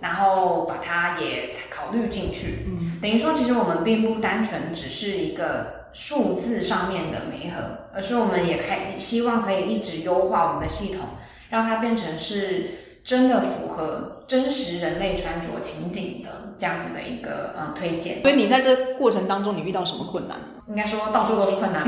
[0.01, 2.65] 然后把它也考虑进去。
[2.69, 5.79] 嗯，等于说，其实我们并不单纯只是一个。
[5.93, 11.05] 数字上面的媒合，而是我们也开希望可以一直优化我们的系统，
[11.49, 18.23] 让它变成是真的符合真实人类穿着情景的这样子的一个嗯推荐。
[18.23, 20.39] 所以你在这过程当中，你遇到什么困难？
[20.71, 21.87] 应该说到处都是困难。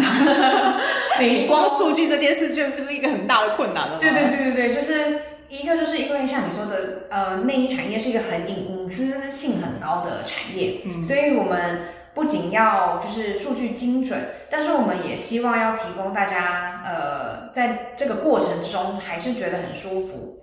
[1.21, 3.99] 你光数据这件事就是一个很大的困难了。
[3.99, 11.81] 对对对对对，就是一个就是因为像你说的，呃，内衣产业是一个很隐隐私性很高的产业，嗯，所以我们。
[12.14, 20.38] 不仅要就是数据精准，但是我们也希望要提供大家，呃，在这个过程中还是觉得很舒服。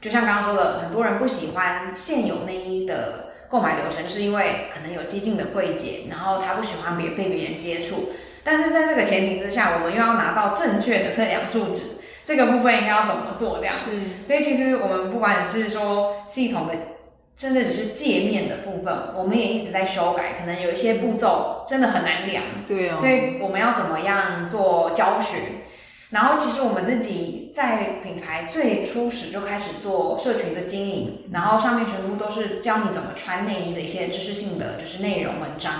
[0.00, 8.10] 就像刚刚说的，很多人不喜欢现有内衣的购买流程，就是因为可能有激进的柜姐，然后他不喜欢别被别人接触。
[8.42, 13.58] 但是在这个前提之下，我们又要拿到正确的测量数值，这个部分应该要怎么做？
[13.58, 14.24] 这样，是。
[14.24, 16.74] 所以其实我们不管是说系统的。
[17.38, 22.42] 甚至只是界面的部分，我们也一直在修改，可能有一些步骤真的很难量。
[22.66, 25.36] 对啊，所以我们要怎么样做教学？
[26.10, 35.72] 然后其实我们自己在品牌最初始就开始做社群的经营，然后上面全部都是教你怎么穿内衣的一些知识性的就是内容文章。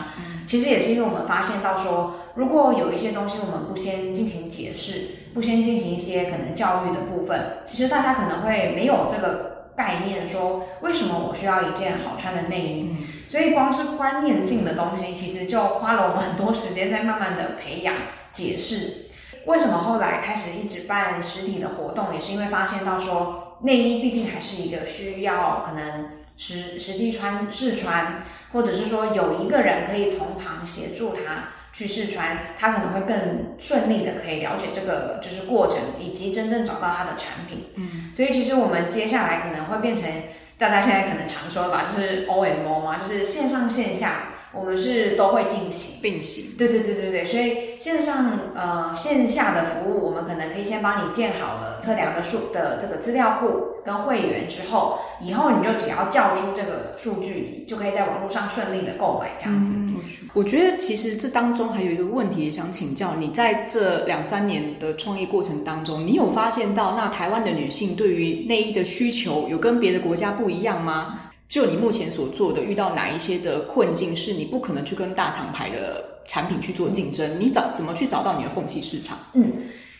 [0.46, 9.56] 其实也是因为我们发现到说，如果有一些东西我们不先进行解释，不先进行一些可能教育的部分，其实大家可能会没有这个。
[9.76, 12.94] 概念说，为什么我需要一件好穿的内衣？
[12.96, 12.96] 嗯，
[13.28, 17.94] 所以光是观念性的东西，其实就花了我们很多时间在慢慢的培养
[18.32, 19.05] 解释。
[19.46, 31.48] 为什么后来开始一直办实体的活动，也是因为发现到说，内衣毕竟还是一个需要可能实实际穿试穿，或者是说有一个人可以从旁协助他。
[31.76, 37.66] 去试穿，他可能会更顺利的可以了解这个就是过程，以及真正找到他的产品。
[37.74, 40.10] 嗯，所以其实我们接下来可能会变成
[40.56, 44.28] 大家现在可能常说吧，就是 OMO 嘛，就是线上线下。
[44.52, 59.74] 我们是都会进行并行，对对对对对，所以线上呃线下的服务，我们可能可以先帮你建好了测量的数的这个资料库跟会员之后，以后你就只要叫出这个数据，就可以在网络上顺利的购买这样子。
[59.76, 59.94] 嗯，
[60.32, 71.20] 我觉得其实这当中还有一个问题也想请教你，在这两三年的创业过程当中，你有发现到那台湾的女性对于内衣的需求有跟别的国家不一样吗？
[71.48, 77.38] 就你目前所做的，遇到哪一些的困境，是你不可能去跟大厂牌的产品去做竞争？
[77.38, 79.16] 你找怎么去找到你的缝隙市场？
[79.34, 79.52] 嗯，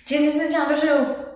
[0.04, 0.88] 其实是这样，就是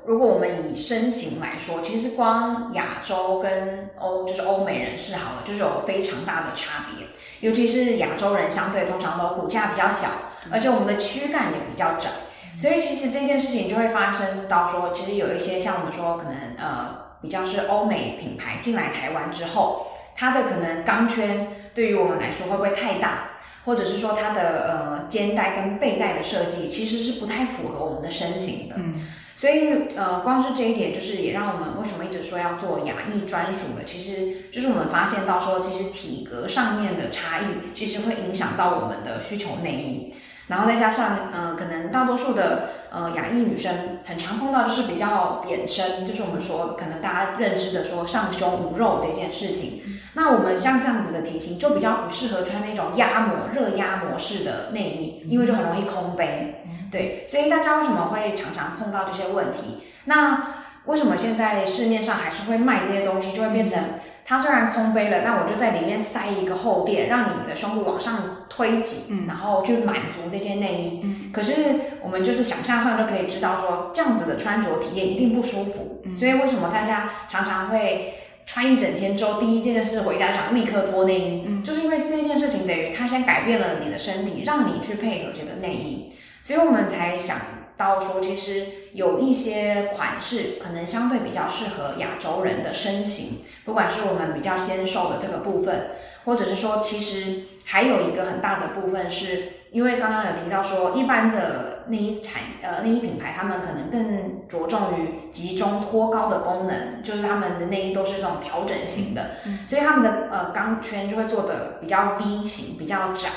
[0.05, 7.07] 如果我们以身形来说，其实光亚洲跟欧就是欧美人士好了，就是有非常大的差别。
[7.41, 10.09] 尤其是亚洲人，相对通常都骨架比较小，
[10.51, 12.11] 而且我们的躯干也比较窄，
[12.59, 19.87] 所以其实这件事情就会发生到说，其实有一些像我们说可能呃比较是欧美品牌进来台湾之后。
[20.21, 28.93] 它的可能钢圈对于我们来说会不会太大，或者是说它的呃肩带跟背带的设计其实是不太符合我们的身形的，嗯，
[29.35, 40.15] 所以呃光是这一点就是也让我们为什么一直说要做亚裔专属的，其实就是我们发现到说其实体格上面的差异其实会影响到我们的需求内衣，
[40.49, 42.73] 然后再加上呃可能大多数的。
[42.93, 50.00] 呃，亚裔女生很常碰到就是比较扁身，就是我们说可能大家认知的说上胸无肉这件事情。
[50.21, 56.63] 那我们像这样子的体型就比较不适合穿那种压模、热压模式的内衣，因为就很容易空杯。
[56.93, 59.85] 对，所以大家为什么会常常碰到这些问题？
[60.05, 60.47] 那
[60.85, 63.33] 为什么现在市面上还是会卖这些东西？
[63.33, 63.83] 就会变成
[64.27, 71.01] 它虽然空杯了，但我就在里面塞一个厚垫，让你的胸部往上推挤，然后去满足这件内衣。
[71.03, 71.31] 嗯。
[71.33, 71.55] 可是
[72.03, 76.03] 我们就是想象上就可以知道说，这样子的穿着体验一定不舒服。
[76.19, 78.20] 所以为什么大家常常会
[78.53, 81.45] 穿一整天之后，第一件事回家想立刻脱内衣？
[81.47, 81.63] 嗯。
[81.63, 87.39] 就是因为这件事情等于它先改变了你的身体，让你去配合这个内衣，所以我们才想。
[87.77, 95.93] 到说，其实有一些款式可能相对比较适合亚洲人的身形，不管是我们比较纤瘦的这个部分，
[96.27, 109.31] 或者是说，其实还有一个很大的部分是，因为刚刚有提到说，一般的内衣产呃内衣品牌，他们可能更着重于集中托高的功能，就是他们的内衣都是这种调整型的，
[109.67, 113.29] 所以他们的呃钢圈就会做的比较 V 型，比较窄，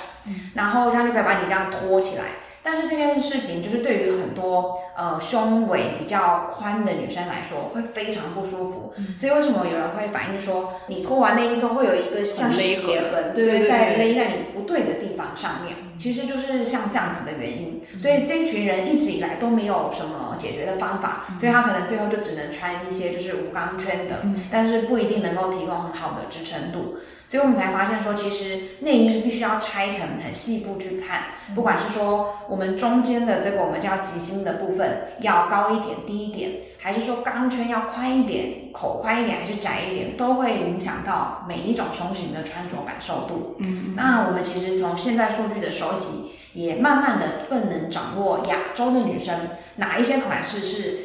[0.56, 2.24] 然后他就可以把你这样托起来。
[2.66, 17.82] 但是这件事情就是对于很多呃胸围比较宽的女生来说会非常不舒服，嗯、所以为什么有人会反映说你脱完内衣之后会有一个像血痕，对对，对，在勒在你不对的地方上面，其实就是像这样子的原因。
[17.98, 26.98] 所以这群人一直以来都没有什么解决的方法，所以他可能最后就只能穿一些就是无钢圈的，但是不一定能够提供很好的支撑度。
[27.26, 31.24] 所以我们才发现说，其实内衣必须要拆成很细部去看，
[31.56, 36.52] 不管是说我们中间的这个我们叫极心的部分要高一点、低一点，
[36.84, 43.56] 还是说钢圈要宽一点、口宽一点还是窄一点，都会影响到每一种胸型的穿着感受度。
[43.60, 49.34] 嗯，那我们其实从现在数据的收集，也慢慢的更能掌握亚洲的女生
[49.78, 51.00] 哪一些款式是。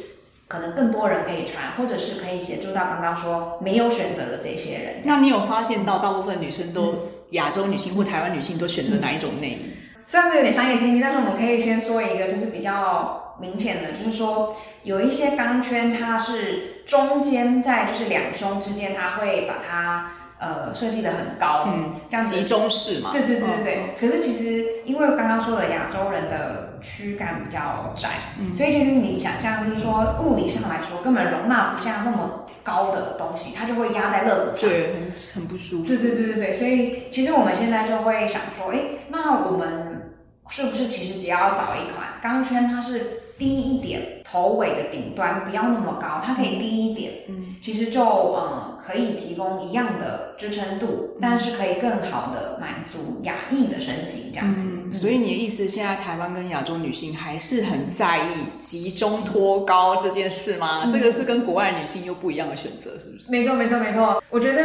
[0.49, 4.95] 可能更多人可以穿，或者是可以协助到刚刚说没有选择的这些人。
[5.03, 6.95] 那你有发现到大部分女生都
[7.33, 9.73] 亚洲女性或台湾女性都选择哪一种内衣？
[10.07, 20.11] 虽然是有点商业机密，但是我们可以先说一个，就是比较明显的，就是说有一些钢圈，它是中间在就是两胸之间，它会把它。
[20.39, 23.75] 呃，设计的很高，嗯，这样子集中式嘛，对对对对对。
[23.75, 28.07] 哦、可是其实，因为刚刚说的亚洲人的躯干比较窄，
[28.39, 35.87] 嗯，所以其实你想象就是说，物理上来说，根本容纳不下那么高的东西，它就会压在肋骨上，对，很很不舒服。
[35.87, 40.13] 对对对对对，所以其实我们现在就会想说，哎，那我们
[40.47, 48.75] 是不是其实只要找一款钢圈，它是低一点，头尾的顶端不要那么高，它可以低一点，嗯，其实就嗯。
[48.89, 54.61] 可以提供一样的支撑度，但是可以更好的满足亚裔的身形这样子。
[54.63, 60.81] 嗯，所以你的意思，现在台湾跟亚洲女性还是很在意集中托高这件事吗？
[60.85, 63.29] 嗯，这个是跟国外女性又不一样的选择，是不是？
[63.29, 64.23] 没错，没错，没错。
[64.31, 64.63] 我觉得，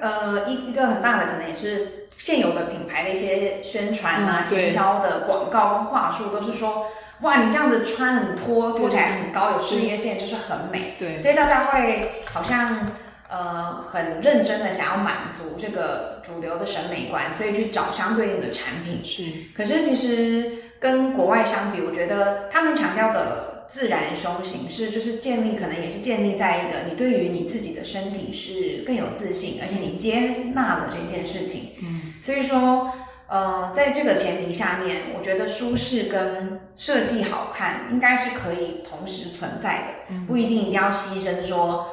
[0.00, 6.86] 呃，一一个很大的可能也是现有的品牌的一些宣传啊、行销的广告跟话术，都是说，
[7.22, 10.94] 哇，你这样子穿很拖，拖起来很高，有事业线，就是很美。
[10.98, 12.86] 对，所以大家会好像。
[13.28, 19.04] 呃，很认真的想要满足这个主流的审美观，所以去找相对应的产品。
[19.04, 31.70] 是，可是其实跟国外相比，我觉得他们强调的自然胸型是，就是建立，可能也是建立在一个你对于你自己的身体是更有自信，而且你接纳了这件事情。
[31.82, 32.92] 嗯，所以说，
[33.28, 41.88] 呃，在这个前提下面，我觉得舒适跟设计好看应该是可以同时存在的，嗯，不一定一定要牺牲说。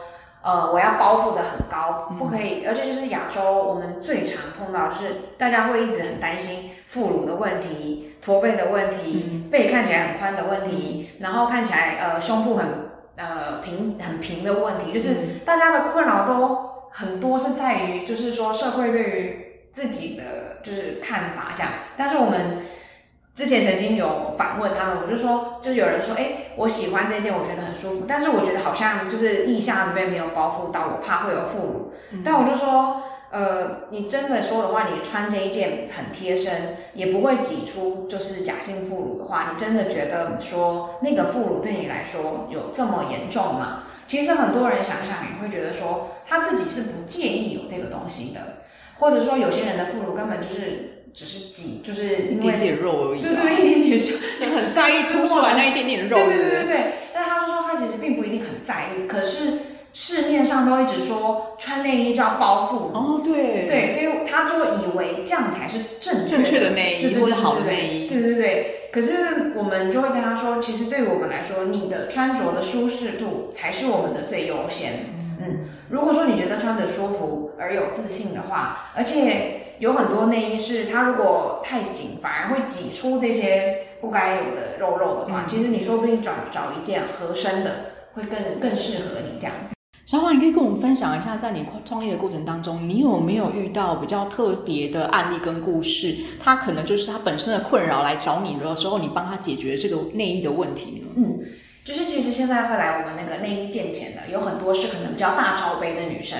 [0.45, 12.65] 呃，我要包覆的很高，不可以，而且就是亚洲，我们最常碰到就是大家会一直很担心副乳的问题、驼背的问题、嗯、背看起来很宽的问题，然后看起来呃胸部很
[13.15, 19.42] 呃平很平的问题，就是大家的困扰都很多是在于就是说社会对于
[19.73, 20.23] 自己的
[20.63, 22.59] 就是看法这样，但是我们。
[23.35, 31.93] 之前曾经有访问他们，我就说，就有人说，哎，我喜欢这件，我觉得很舒服，但是我觉得好像就是腋下这边没有包覆到，我怕会有副乳。
[32.11, 43.85] 嗯、但我就说，呃，你真的说的话，你穿这一件很贴身，也不会挤出就是假性副乳的话，你真的觉得说那个副乳对你来说有这么严重吗？
[44.05, 48.39] 其实很多人想想也会觉得说，他自己是不介意有这个东西的，
[49.03, 50.89] 或者说有些人的副乳根本就是。
[51.15, 53.21] 只是挤，就是一点点肉而已。
[53.21, 54.03] 对对，对，一点点肉，
[54.41, 56.17] 就很在意凸出来那一点点肉。
[56.17, 56.93] 对对对对对。
[57.13, 59.05] 但他就说，他其实并不一定很在意。
[59.07, 59.59] 可是
[59.93, 62.77] 市面上都一直说穿内衣就要包腹。
[62.97, 63.67] 哦，对。
[63.67, 68.07] 对，所以他就以为这样才是正正确的内衣或者好的内衣。
[68.07, 68.89] 对对对。
[68.91, 74.93] 可是我们就会跟他说，其实对于我们来说，你的穿着的舒适度才是我们的最优先。
[75.43, 79.59] 嗯，如果说你觉得穿的舒服而有自信的话，而且。
[79.79, 87.71] 有很多内衣是它如果太紧，反而会挤出这些不该有的肉肉的话，嗯、其实你说不定找找一件合身的
[88.13, 89.53] 会更更适合你这样。
[90.05, 96.15] 小华，你可以跟我们分享一下，在你创业的过程当中，你有没有遇到比较特别的案例跟故事？
[96.39, 101.13] 他可能就是他本身的困扰来找你的时候，你帮他解决这个内衣的问题呢？
[101.17, 101.39] 嗯，
[101.83, 106.39] 就是其实现在会来我们那个内衣健检的，有很多是可能比较大罩杯的女生。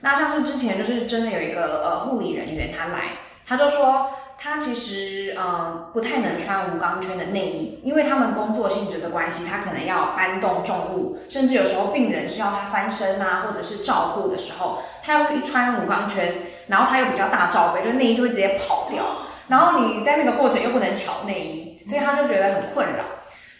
[0.00, 3.10] 那像是之前就是真的有一个呃护理人员，他来，
[3.46, 4.10] 他就说。
[4.42, 16.32] 他其实呃不太能穿无钢圈的内衣，因为他们工作性质的关系，他可能要搬动重物，甚至有时候病人需要他翻身啊，或者是照顾的时候，他要是一穿无钢圈，
[16.68, 19.04] 然后他又比较大罩杯，就内衣就会直接跑掉，
[19.48, 23.04] 然后你在那个过程又不能乔内衣，所以他就觉得很困扰。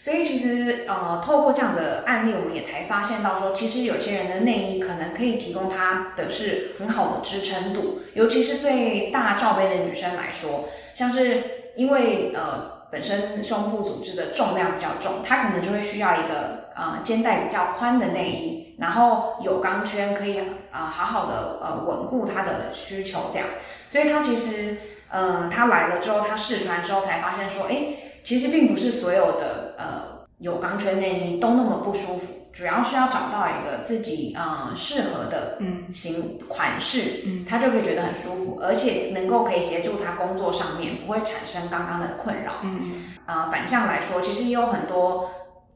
[0.03, 23.47] 所以其实，呃，透过这样的案例，我们也才发现到说，其实有些人的内衣可能可以提供他的是很好的支撑度，尤其是对大罩杯的女生来说，像是因为呃本身胸部组织的重量比较重，她可能就会需要一个呃肩带比较宽的内衣，然后有钢圈可以啊、呃、好好的呃稳固她的需求这样。
[23.87, 24.77] 所以她其实，
[25.11, 27.75] 嗯、呃，她来了之后，她试穿之后才发现说，哎。
[28.23, 35.91] 其实并不是所有的呃有钢圈内衣都那么不舒服，主要是要找到一个自己嗯适合的嗯。
[35.91, 45.29] 型款式，嗯，他就可以觉得很舒服，而且能够可以协助他工作上面不会产生刚刚的困扰，嗯嗯，呃反向来说，其实也有很多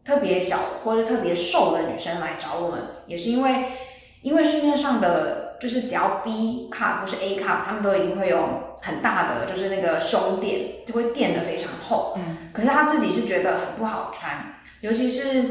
[0.04, 3.66] 特别小或者特别瘦的女生来找我们，也是因为
[4.22, 5.45] 因为市面上的。
[5.60, 12.14] 就是只要 B cup 或是 A cup，他们都一定会有很大的，就是那个胸垫，就会垫的非常厚。
[12.18, 15.44] 嗯，可是他自己是觉得很不好穿，尤其是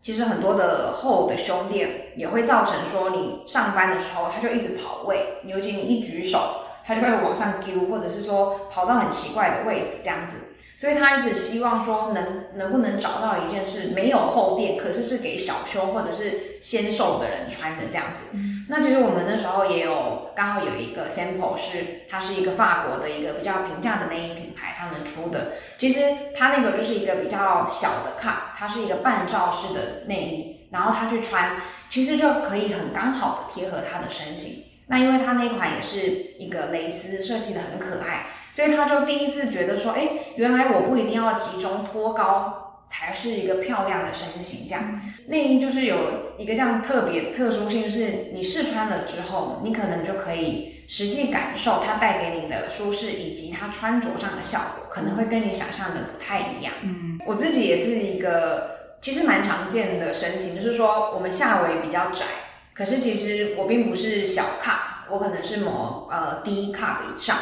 [0.00, 6.38] 其实很多的厚的胸垫也会造成说你上班的时候，他就一直跑位，尤其你一举手，
[6.84, 10.36] 他就会往上丢，或者是说跑到很奇怪的位置这样子。
[10.76, 18.36] 所以他一直希望说能能不能找到一件是没有厚垫，可是是给小胸或者是纤瘦的人穿的这样子。
[18.74, 25.52] 那其实我们那时候也有刚好有一个 sample 是它是一个法国的一个比较平价的内衣品牌，他们出的。
[25.76, 26.00] 其实
[26.34, 31.50] 它那个就是一个比较小的 cup，它是一个半罩式的内衣，然后他去穿，
[31.90, 34.64] 其实就可以很刚好的贴合他的身形。
[34.86, 38.24] 那因为它那款也是一个蕾丝设计的很可爱。
[38.54, 44.68] 所以他就第一次觉得说，哎，原来我不一定要集中托高才是一个漂亮的身形。
[44.68, 56.74] 这样内衣就是有一个这样特别特殊性，就是你试穿了之后，你可能就可以实际感受它带给你的舒适，以及它穿着上的效果，可能会跟你想象的不太一样。
[56.82, 62.26] 嗯，我自己也是一个其实蛮常见的身形，就是说我们下围比较窄，
[62.74, 67.38] 可是其实我并不是小 cup，我可能是某呃低 cup 以上。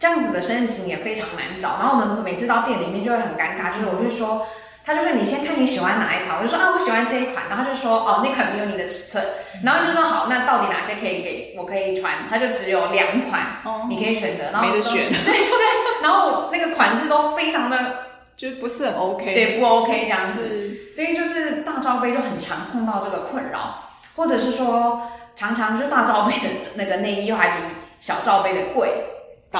[0.00, 4.46] 这样子的身形也非常难找，然后我们每次到店里面就会很尴尬，就是我就说，
[4.84, 9.24] 他就说你先看你喜欢哪一款，我就说啊我喜欢这一款，然后他就说哦那款没有你的尺寸，
[9.62, 12.28] 然后就说好，那到底哪些可以给我可以穿？
[12.28, 18.04] 他就只有两款，你可以选择，然后没得选，对 对，然后我那个款式都非常的
[18.36, 23.84] 就不是很 OK，对不 OK 这样子，所以就是大罩杯就很常碰到这个困扰，
[24.16, 27.62] 或者是说常常就是大罩杯的那个内衣又还比
[28.00, 28.90] 小罩杯的贵。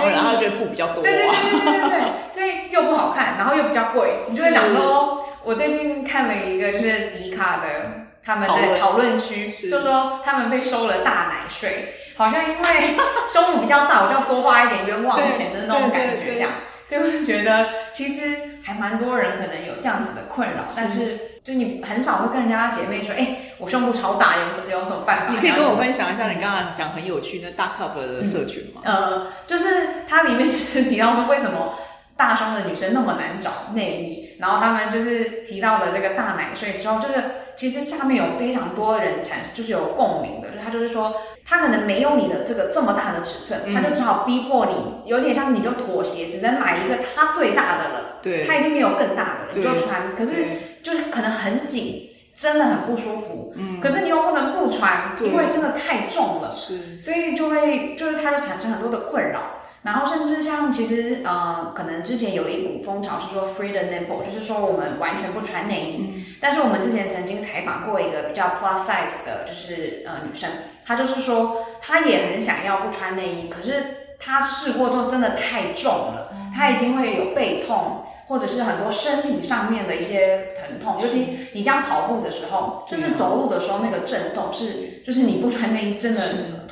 [0.00, 12.96] 所以然后觉得布比较多，啊，对对对对对对，所以又不好看，然后又比较贵，你就会想说，我最近看了一个就是迪卡的他们的讨论区，就说他们被收了大奶税，好像因为
[13.28, 16.50] 收入比较大，我就要多花一点冤枉钱的那种感觉，这样，
[16.86, 21.33] 所以我就觉得其实还蛮多人可能有这样子的困扰，但是。
[21.44, 25.32] 就你很少会跟人家姐妹说，哎、欸，我胸部超大，有什有什么办法？
[25.34, 28.80] 你可以跟我分享一下你刚刚讲很有趣那大 cup 的社群吗？
[28.84, 29.66] 嗯、呃，就是
[30.08, 31.74] 它里面就是提到说，为什么
[32.16, 37.22] 大胸的女生那么难找内衣，然后他们就是提到了这个大奶睡之后，就是
[37.54, 41.14] 其实下面有非常多人产生就是有共鸣的，就是他就是说，
[41.44, 50.63] 他可能没有你的这个这么大的尺寸，他就只好逼迫你，有点像你就妥协，只能买一个他最大的了，对，他已经没有更大的了，你就穿，可是。
[50.84, 53.54] 就是可能很紧，真的很不舒服。
[53.56, 56.52] 嗯，可是你又不能不穿，因为真的太重了。
[56.52, 59.40] 是，所以就会就是它就产生很多的困扰。
[59.82, 66.08] 然后甚至像其实呃，可能之前有一股风潮是说 free the nipple，就是说我们完全不穿内衣。
[66.10, 70.48] 嗯，但是我们之前曾经采访过一个比较 plus size 的，就是呃女生，
[70.86, 78.06] 她就是说她也很想要不穿内衣，可是她试过之后真的太重了，她已经会有背痛。
[78.26, 86.20] 或者是很多身体上面的一些疼痛，尤其你这样跑步的时候，甚至走路的时候那个震动是，就是你不穿内衣真的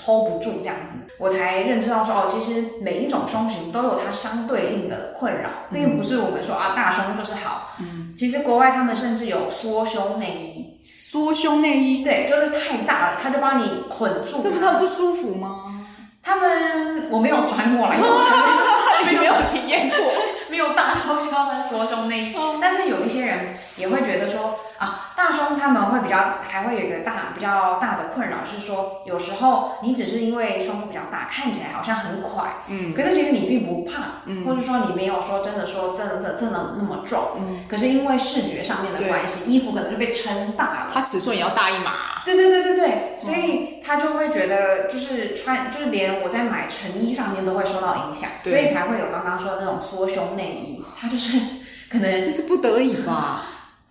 [0.05, 1.13] hold 不住这样子。
[1.19, 7.77] 我才认知到说哦，其实每一种胸型都有它相对应的困扰，并不是我们说啊大胸就是好。
[7.79, 15.67] 嗯，其实国外他们甚至有缩胸内衣，缩胸内衣，对，就是太大了，他就帮你捆住，这不是很不舒服吗？
[16.25, 17.99] 他们我没有穿过来，
[19.09, 19.99] 你没有体验过，
[20.53, 24.61] 没有大到需要穿缩胸内衣，但是有一些人也会觉得说。
[25.15, 26.17] 啊，大胸他们会比较，
[26.49, 51.39] 还会有一个大比较大的困扰是说，有时候你只是因为胸部比较大，看起来好像很快，嗯，可是其实你并不胖，嗯，或者说你没有说真的说真的真的那么壮，嗯，可是因为视觉上面的关系，衣服可能就被撑大了，它尺寸也要大一码，对对对对对，所以他就会觉得就是穿，就是连我在买成衣上面都会受到影响，所以才会有刚刚说的那种缩胸内衣，它就是
[51.91, 53.43] 可能那是不得已吧。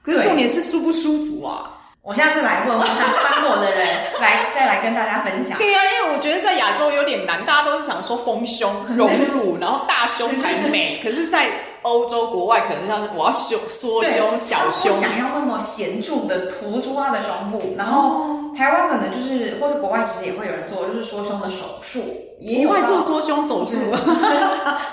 [0.02, 1.81] 可是重点是舒不舒服啊！
[2.04, 3.88] 我下次来问问看穿过的人，
[4.20, 5.56] 来再来跟大家分享。
[5.60, 11.00] 对呀、啊，因为我觉得在亚洲有点难，大家都是想说丰胸、隆乳，然后大胸才美。
[11.04, 11.48] 可是，在
[11.84, 17.76] 欧洲国外，可能像我要修缩胸、小胸，想要那么显著的突出他的胸部。
[17.78, 22.02] 然后台湾可能就是，或者国外其实也会有人做，就是缩胸的手术。
[22.40, 23.78] 也会做缩胸手术，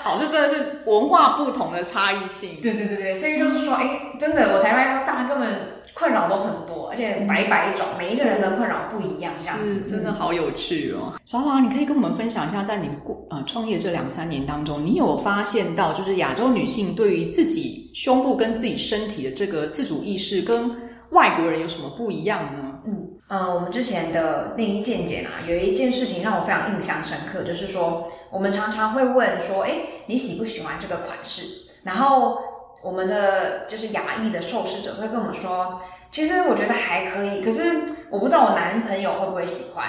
[0.03, 2.59] 好，这真的是文化不同的差异性。
[2.61, 11.13] 对对对对，所以就是说，哎，真的，我台湾大根本困扰都很多，而且百百种，每一个人的困扰不一样，这样子是真的好有趣哦。
[11.25, 20.71] 小华，你可以跟我们分享一下，在你过呃创业这两三年当中，你有发现到，就是亚洲女性对于自己胸部跟自己身体的这个自主意识，跟
[21.09, 22.79] 外国人有什么不一样呢？
[22.87, 23.05] 嗯。
[23.27, 31.69] 呃，我们之前的内衣健检啊，有一件事情让我非常印象深刻，就是说，我们常常会问说，诶，你喜不喜欢这个款式？
[31.83, 32.39] 然后
[32.81, 37.61] 我们的就是亚裔的受试者会跟我们说，其实我觉得还可以，可是
[38.09, 39.85] 我不知道我男朋友会不会喜欢。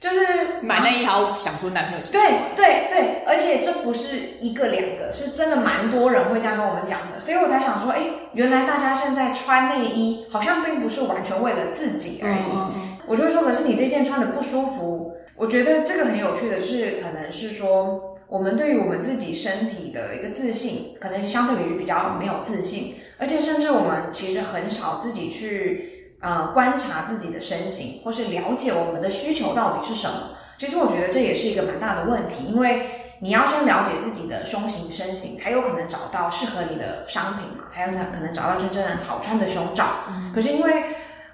[0.00, 2.20] 就是买内衣还要想出男朋友喜欢。
[2.20, 8.00] 对对对，而且这不是一个两个，是真的蛮多人会这样跟我们讲的，所以我才想说，哎，
[8.32, 12.50] 原来大家现在穿内衣好像并不是完全为了自己而已。
[12.52, 12.98] 嗯嗯。
[13.06, 25.90] 我就会说，可是你这件穿的不舒服，我觉得这个很有趣的是，可能是说我们对于我们自己身体的一个自信，可能相对于比较没有自信，而且甚至我们其实很少自己去。
[26.22, 30.36] 呃，观察自己的身形，或是了解我们的需求到底是什么？
[30.56, 39.84] 其实我觉得这也是一个蛮大的问题，因为你要先了解自己的胸型、身形，才有可能找到适合你的商品嘛，才有可能找到真正好穿的胸罩。
[40.10, 40.30] 嗯。
[40.32, 40.84] 可是因为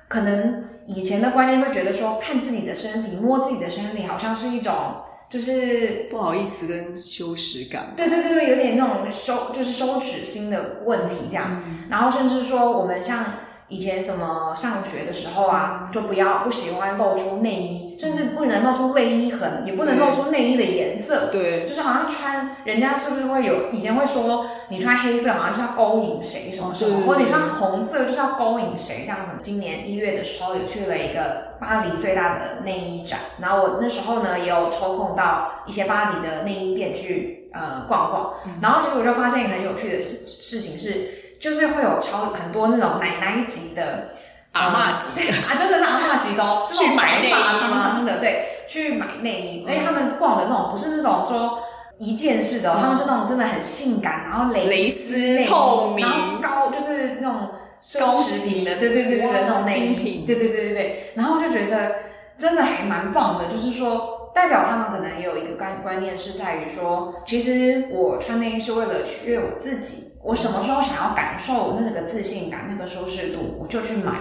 [0.08, 7.92] 可能以前的观念会觉得说，看自己的身体、摸自己的身体，好像是一种就是不好意思跟羞耻感。
[7.96, 11.62] 对对对对，有点那种收，就是羞耻心的问题这样。
[11.66, 11.84] 嗯。
[11.90, 13.24] 然后甚至说我们像。
[13.68, 21.30] 以前什么上学的时候啊，就不要不喜欢露出内衣，甚至不能露出内衣痕，也不能露出内衣的颜色。
[21.30, 29.32] 对，就是好像穿人家是不是会有以前会说你穿黑色好像是要勾引谁什么什么，哦、或者你穿红色就是要勾引谁这样子。
[29.42, 41.17] 今年一月的时候，有去了一个巴黎最大的内衣展，然后我那时候呢也有抽空到一些巴黎的内衣店去呃逛逛，然后结果我就发现一个很有趣的事事情是。
[41.40, 44.08] 就是会有超很多那种奶奶级的
[44.52, 45.32] 阿嬷级的。
[45.32, 48.02] 啊，真的是阿嬷级的哦， 去买内衣吗？
[48.04, 51.60] 的对，去买内衣，而且他们逛的那种不是那种说
[51.98, 56.06] 一件式的，他们是那种真的很性感，然后蕾蕾丝透明，
[56.40, 57.48] 然后高就是那种
[57.82, 61.94] 奢侈品的，对对对对对，那种内衣，对对对对对，然后就觉得
[62.36, 70.07] 真的还蛮棒的，就是说代表他们可能也有一个观观念是在于说，其实我穿内衣是为了取悦我自己。
[70.28, 74.12] 我什么时候想要感受那个自信感、那个舒适度，我就去买，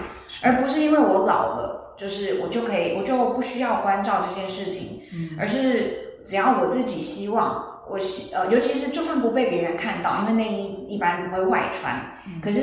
[0.42, 5.02] 而不是因为我老了，就是我就可以，我就不需要关照这件事情，
[5.38, 12.00] 而是只要我自己希望，我希呃，尤其是就算不被别人看到，因为内衣一般不会外穿，
[12.42, 12.62] 可是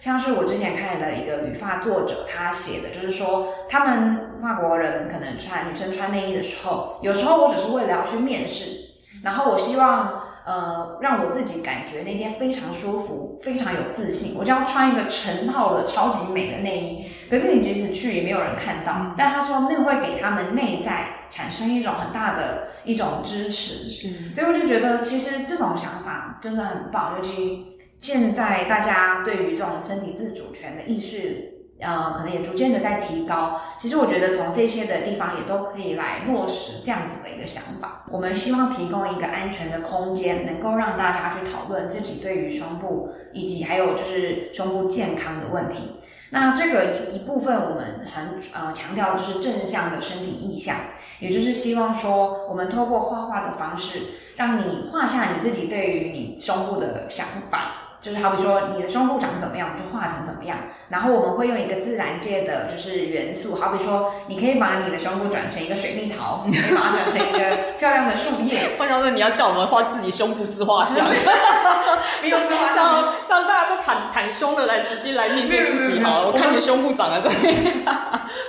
[0.00, 10.22] 像是我之前看了一个旅发作者，他写的就是说，他们法国人可能穿女生穿内衣的时候，有时候我只是为了要去面试，然后我希望。
[10.48, 14.38] 呃，让我自己感觉那天非常舒服，非常有自信。
[14.38, 18.94] 我就要穿一个成套的超级美的内衣，可是你即使去也没有人看到。
[18.94, 24.32] 嗯、但他说那个会给他们内在产生一种很大的一种支持，是。
[24.32, 33.60] 所以我就觉得其实这种想法真的很棒，尤其现在大家对于这种身体自主权的意识呃，可能也逐渐的在提高。
[33.78, 38.04] 其实我觉得从这些的地方也都可以来落实这样子的一个想法。
[38.10, 46.00] 我们希望提供一个安全的空间，能够让大家去讨论自己对于胸部以及还有就是胸部健康的问题。
[46.30, 50.76] 那这个一一部分我们很呃强调的是正向的身体意象，
[51.20, 54.00] 也就是希望说我们透过画画的方式，
[54.36, 57.87] 让你画下你自己对于你胸部的想法。
[58.00, 60.56] 就是好比说你的胸部长怎么样，就画成怎么样。
[60.88, 68.76] 然后我们会用一个自然界的就是元素，好比说你可以把你的胸部转成一个水蜜桃，你可以把它转成一个漂亮的树叶。
[68.78, 71.04] 换句话说，你要叫我们画自己胸部自画像
[72.22, 76.26] 没有自画像，这样大家都袒袒胸的来直接来面对自己好了。
[76.28, 77.84] 我看你的胸部长在这里，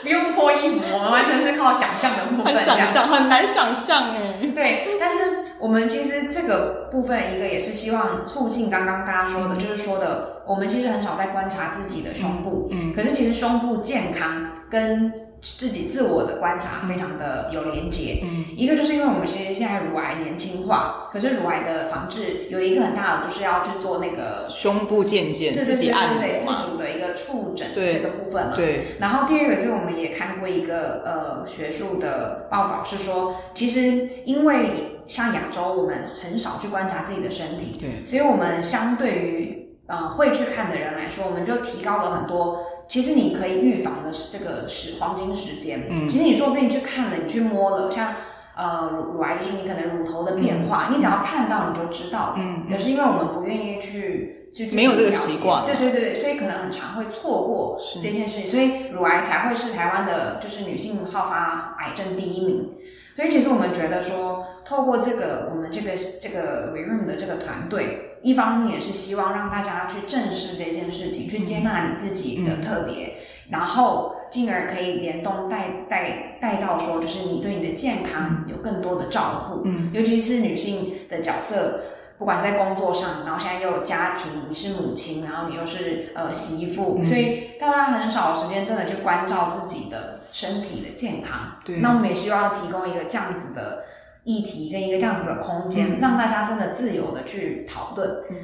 [0.03, 2.55] 不用脱衣服，我们完全是靠想象的部分。
[2.55, 4.47] 很想象，很难想象哎。
[4.55, 5.48] 对，但是。
[5.59, 28.95] 我们其实这个部分，一个也是希望促进刚刚大家说的，就是说的，我们其实很少在观察自己的胸部，嗯，可是其实胸部健康跟自己自我的观察非常的有连结，嗯，一个就是因为我们其实现在乳癌年轻化，可是乳癌的防治有一个很大的就是要去做那个胸部健检，自己按摩，对，自主的一个触诊对这个部分嘛，对。
[28.99, 34.95] 然后第二个是我们也看过一个呃学术的报道，是说其实因为。
[35.09, 42.59] 像亚洲，我们很少去观察自己的身体，对，所以我们相对于呃会去看的人来说，我们就提高了很多。
[42.87, 48.15] 其实你可以预防的这个时黄金时间，嗯，其实你说不定去看了，你去摸了，像
[48.55, 62.71] 呃乳乳癌，就是你可能乳头的变化，嗯、你只要看到你就知道，嗯，可是因为我们不愿意去去没有这个习惯，对对对，所以可能很常会错过这件事情，所以乳癌才会是台湾的就是女性好发癌症第一名。
[63.15, 73.13] 所以其实我们觉得说，透过这个我们这个这个 Reroom 的这个团队，一方面也是希望让大家去正视这件事情，去接纳你自己的特别，嗯、
[73.49, 79.63] 然后进而可以联动带带带到说，就是你对你的健康有更多的照顾。
[79.65, 81.85] 嗯，尤其是女性的角色，
[82.19, 90.19] 不管是在工作上，然后现在又有家庭，你是母亲，然后你又是呃媳妇，嗯、所以大家很少有时间真的去关照自己的。
[90.31, 93.83] 身体的健康，对，那我们也希望提供一个这样子的
[94.29, 98.07] 议题跟一个这样子的空间，嗯、让大家真的自由的去讨论。
[98.29, 98.35] 嗯，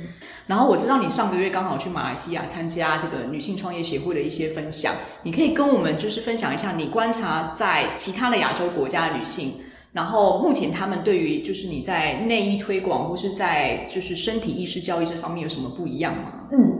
[0.47, 9.61] 然后我知道你上个月刚好去马来西亚参加这个女性创业协会的一些分享，你可以跟我们就是分享一下你观察在其他的亚洲国家的女性，
[9.93, 16.47] 然后目前她们对于就是你在内衣推广或是在就是身体意识教育这方面有什么不一样吗？
[16.51, 16.74] 嗯。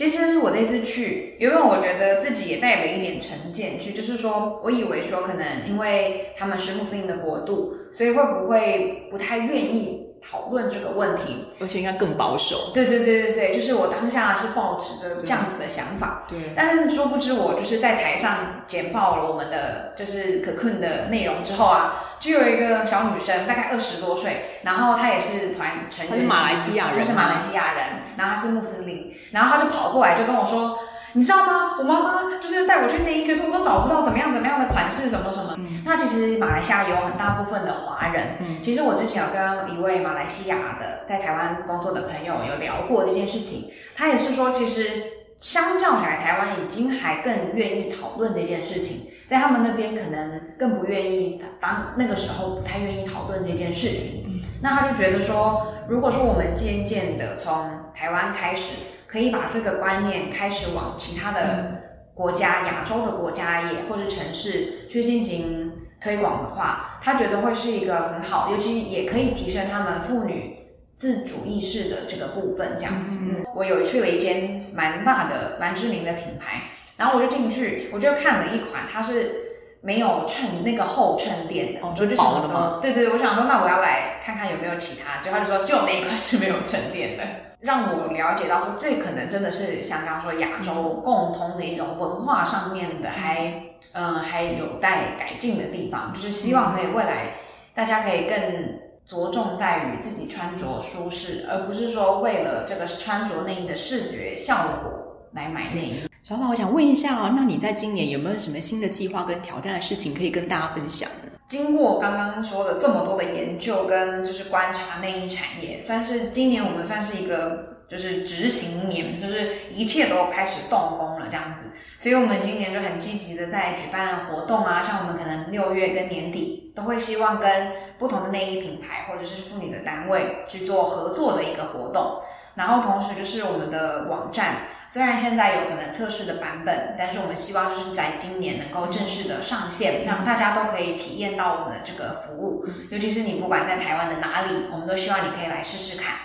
[0.00, 12.72] 其实我这次去，因为我觉得自己也带了一点成见去，就是说我以为说可能因为他们是穆斯林的国度，所以会不会不太愿意讨论这个问题，而且应该更保守。
[12.74, 16.24] 对对对对对，就是我当下是抱持着这样子的想法。
[16.28, 16.38] 对。
[16.38, 22.04] 对，但是殊不知我就是在台上简报了我们的就是可困的内容之后啊。
[22.20, 27.86] 就有一个小女生，大概二十多岁，然后她也是团成员，她是马来西亚人，她是马来西亚人，
[28.18, 30.78] 然后她是穆斯林，然后她就跑过来就跟我说，
[31.12, 31.76] 你知道吗？
[31.78, 35.54] 我妈妈就是带我去内衣，可是我都找不到怎么样怎么样的款式，什么什么。
[35.58, 45.02] 嗯、那其实马来西亚有很大部分的华人，嗯，其实我之前有跟一位马来西亚的在台湾工作的朋友有聊过这件事情，他也是说，其实
[45.40, 49.10] 相较起来，台湾已经还更愿意讨论这件事情。
[49.28, 54.42] 在他们那边可能更不愿意，当那个时候不太愿意讨论这件事情。
[54.60, 61.82] 那他就觉得说，如果说我们渐渐的从台湾开始，可以把这个观念开始往其他的
[62.14, 70.56] 国家、亚洲的国家也或者城市去进行推广的话，他觉得会是一个很好，尤其也可以提升他们妇女
[70.96, 72.76] 自主意识的这个部分。
[72.78, 76.70] 这样子，嗯，我有去了一间蛮大的、蛮知名的品牌。
[76.96, 79.32] 然后我就进去，我就看了一款，它是
[79.80, 81.80] 没有衬那个厚衬垫的。
[81.80, 82.78] 哦，就薄的吗？
[82.80, 85.20] 对对，我想说，那我要来看看有没有其他。
[85.20, 87.24] 就他就说，就那一款是没有衬垫的，
[87.60, 96.12] 让我了解到说，这可能真的是像刚说亚洲共通的一种文化上面的，还嗯还有待改进的地方。
[96.14, 97.34] 就是希望可以未来
[97.74, 106.00] 大家可以更着重在于自己穿着舒适，而不是说为了这个穿着内衣的视觉效果来买内衣。
[106.22, 111.29] 小宝，我想问一下哦，那你在今年有没有什么新的计划跟挑战的事情可以跟大家分享呢？
[111.50, 121.72] 经过刚刚说的这么多的研究跟就是观察内衣产业，算是今年我们算是一个就是执行年，就是一切都开始动工了这样子。
[121.98, 132.20] 所以我们今年就很积极的在举办活动啊，像我们可能六月跟年底都会希望跟不同的内衣品牌或者是妇女的单位去做合作的一个活动，
[132.54, 134.54] 然后同时就是我们的网站。
[134.92, 142.66] 虽然现在有可能测试的版本，但是我们希望就是在今年能够正式的上线，让大家都可以体验到我们的这个服务。
[142.90, 146.16] 尤其是你不管在台湾的哪里，我们都希望你可以来试试看。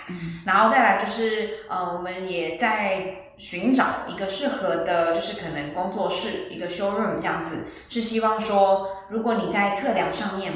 [0.44, 10.52] 然后再来就是，呃，我们也在寻找一个适合的，就是可能工作室一个 showroom 这样子，是希望说，如果你在测量上面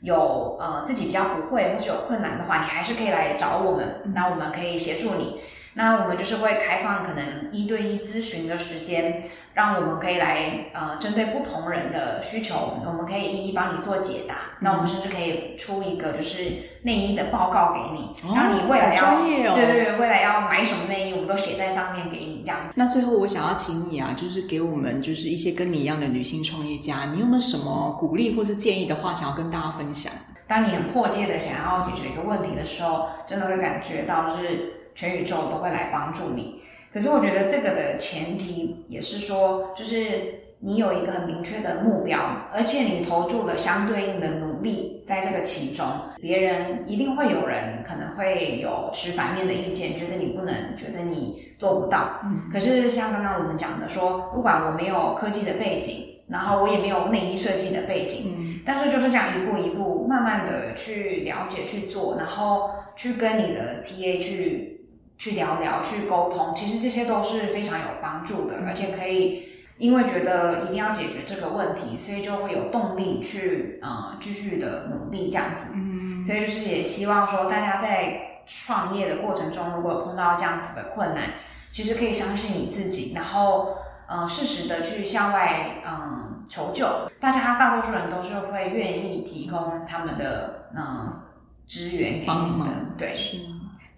[0.00, 5.40] 有呃自己比较不会或是有困难的话，你还是可以来找我们，那我们可以协助你。
[5.78, 9.22] 那我们就是会开放可能一对一咨询的时间，
[9.54, 14.34] 让我们可以来呃针对不同人的需求，我们可以一一帮你做解答。
[14.34, 22.58] 嗯、那我们甚至可以出一个就是内衣的报告给你，让、哦、你未来要、对对对，未来要买什么内衣，我们都写在上面给你这样。
[22.74, 30.12] 那最后我想要请你啊，就是给我们就是一些跟你一样的女性创业家，你有没有什么鼓励或是建议的话想要跟大家分享？
[30.48, 34.74] 当你很迫切的想要解决一个问题的时候，真的会感觉到就是。
[34.98, 36.60] 全宇宙都会来帮助你，
[36.92, 42.18] 可是我觉得这个的前提也是说，就是你有一个很明确的目标，
[42.52, 45.86] 而且你投注了相对应的努力在这个其中。
[46.20, 52.18] 别人一定会有人可能会有持反面的意见，觉得你不能，觉得你做不到。
[52.24, 64.74] 嗯，可是像刚刚我们讲的说，不管我没有科技的背景，然后我也没有内衣设计的背景，嗯，但是就是这样一步一步慢慢的去了解去做，然后去跟你的 TA 去。
[65.18, 75.72] 去聊聊，去沟通，其实这些都是非常有帮助的，而且可以因为觉得一定要解决这个问题，所以就会有动力去呃继续的努力这样子。
[75.74, 81.24] 嗯，所以就是也希望说大家在创业的过程中，如果碰到这样子的困难，
[81.72, 86.86] 其实可以相信你自己，然后呃适时的去向外嗯、呃、求救。
[87.20, 91.22] 大家大多数人都是会愿意提供他们的嗯、呃、
[91.66, 93.16] 资源给你的，对。
[93.16, 93.38] 是。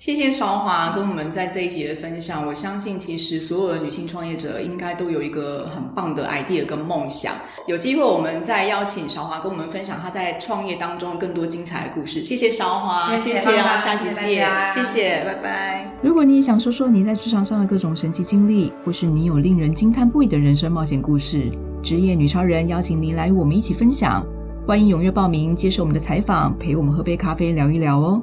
[0.00, 2.46] 谢谢韶华跟我们在这一集的分享。
[2.46, 7.34] 我相信，其实所有的女性创业者应该都有一个很棒的 idea 跟梦想。
[7.66, 12.22] 有机会，我们再邀请韶华跟我们分享她在创业当中更多精彩的故事。
[12.22, 13.40] 谢谢韶华，谢谢，
[13.76, 15.94] 下期见，谢谢，拜拜。
[16.02, 24.26] 如果你也想说说你在职场上的各种神奇经历，或是你有令人惊叹不已的人生冒险故事，职业女超人邀请您来与我们一起分享。
[24.66, 28.22] 欢迎踊跃报名，接受我们的采访，陪我们喝杯咖啡聊一聊哦。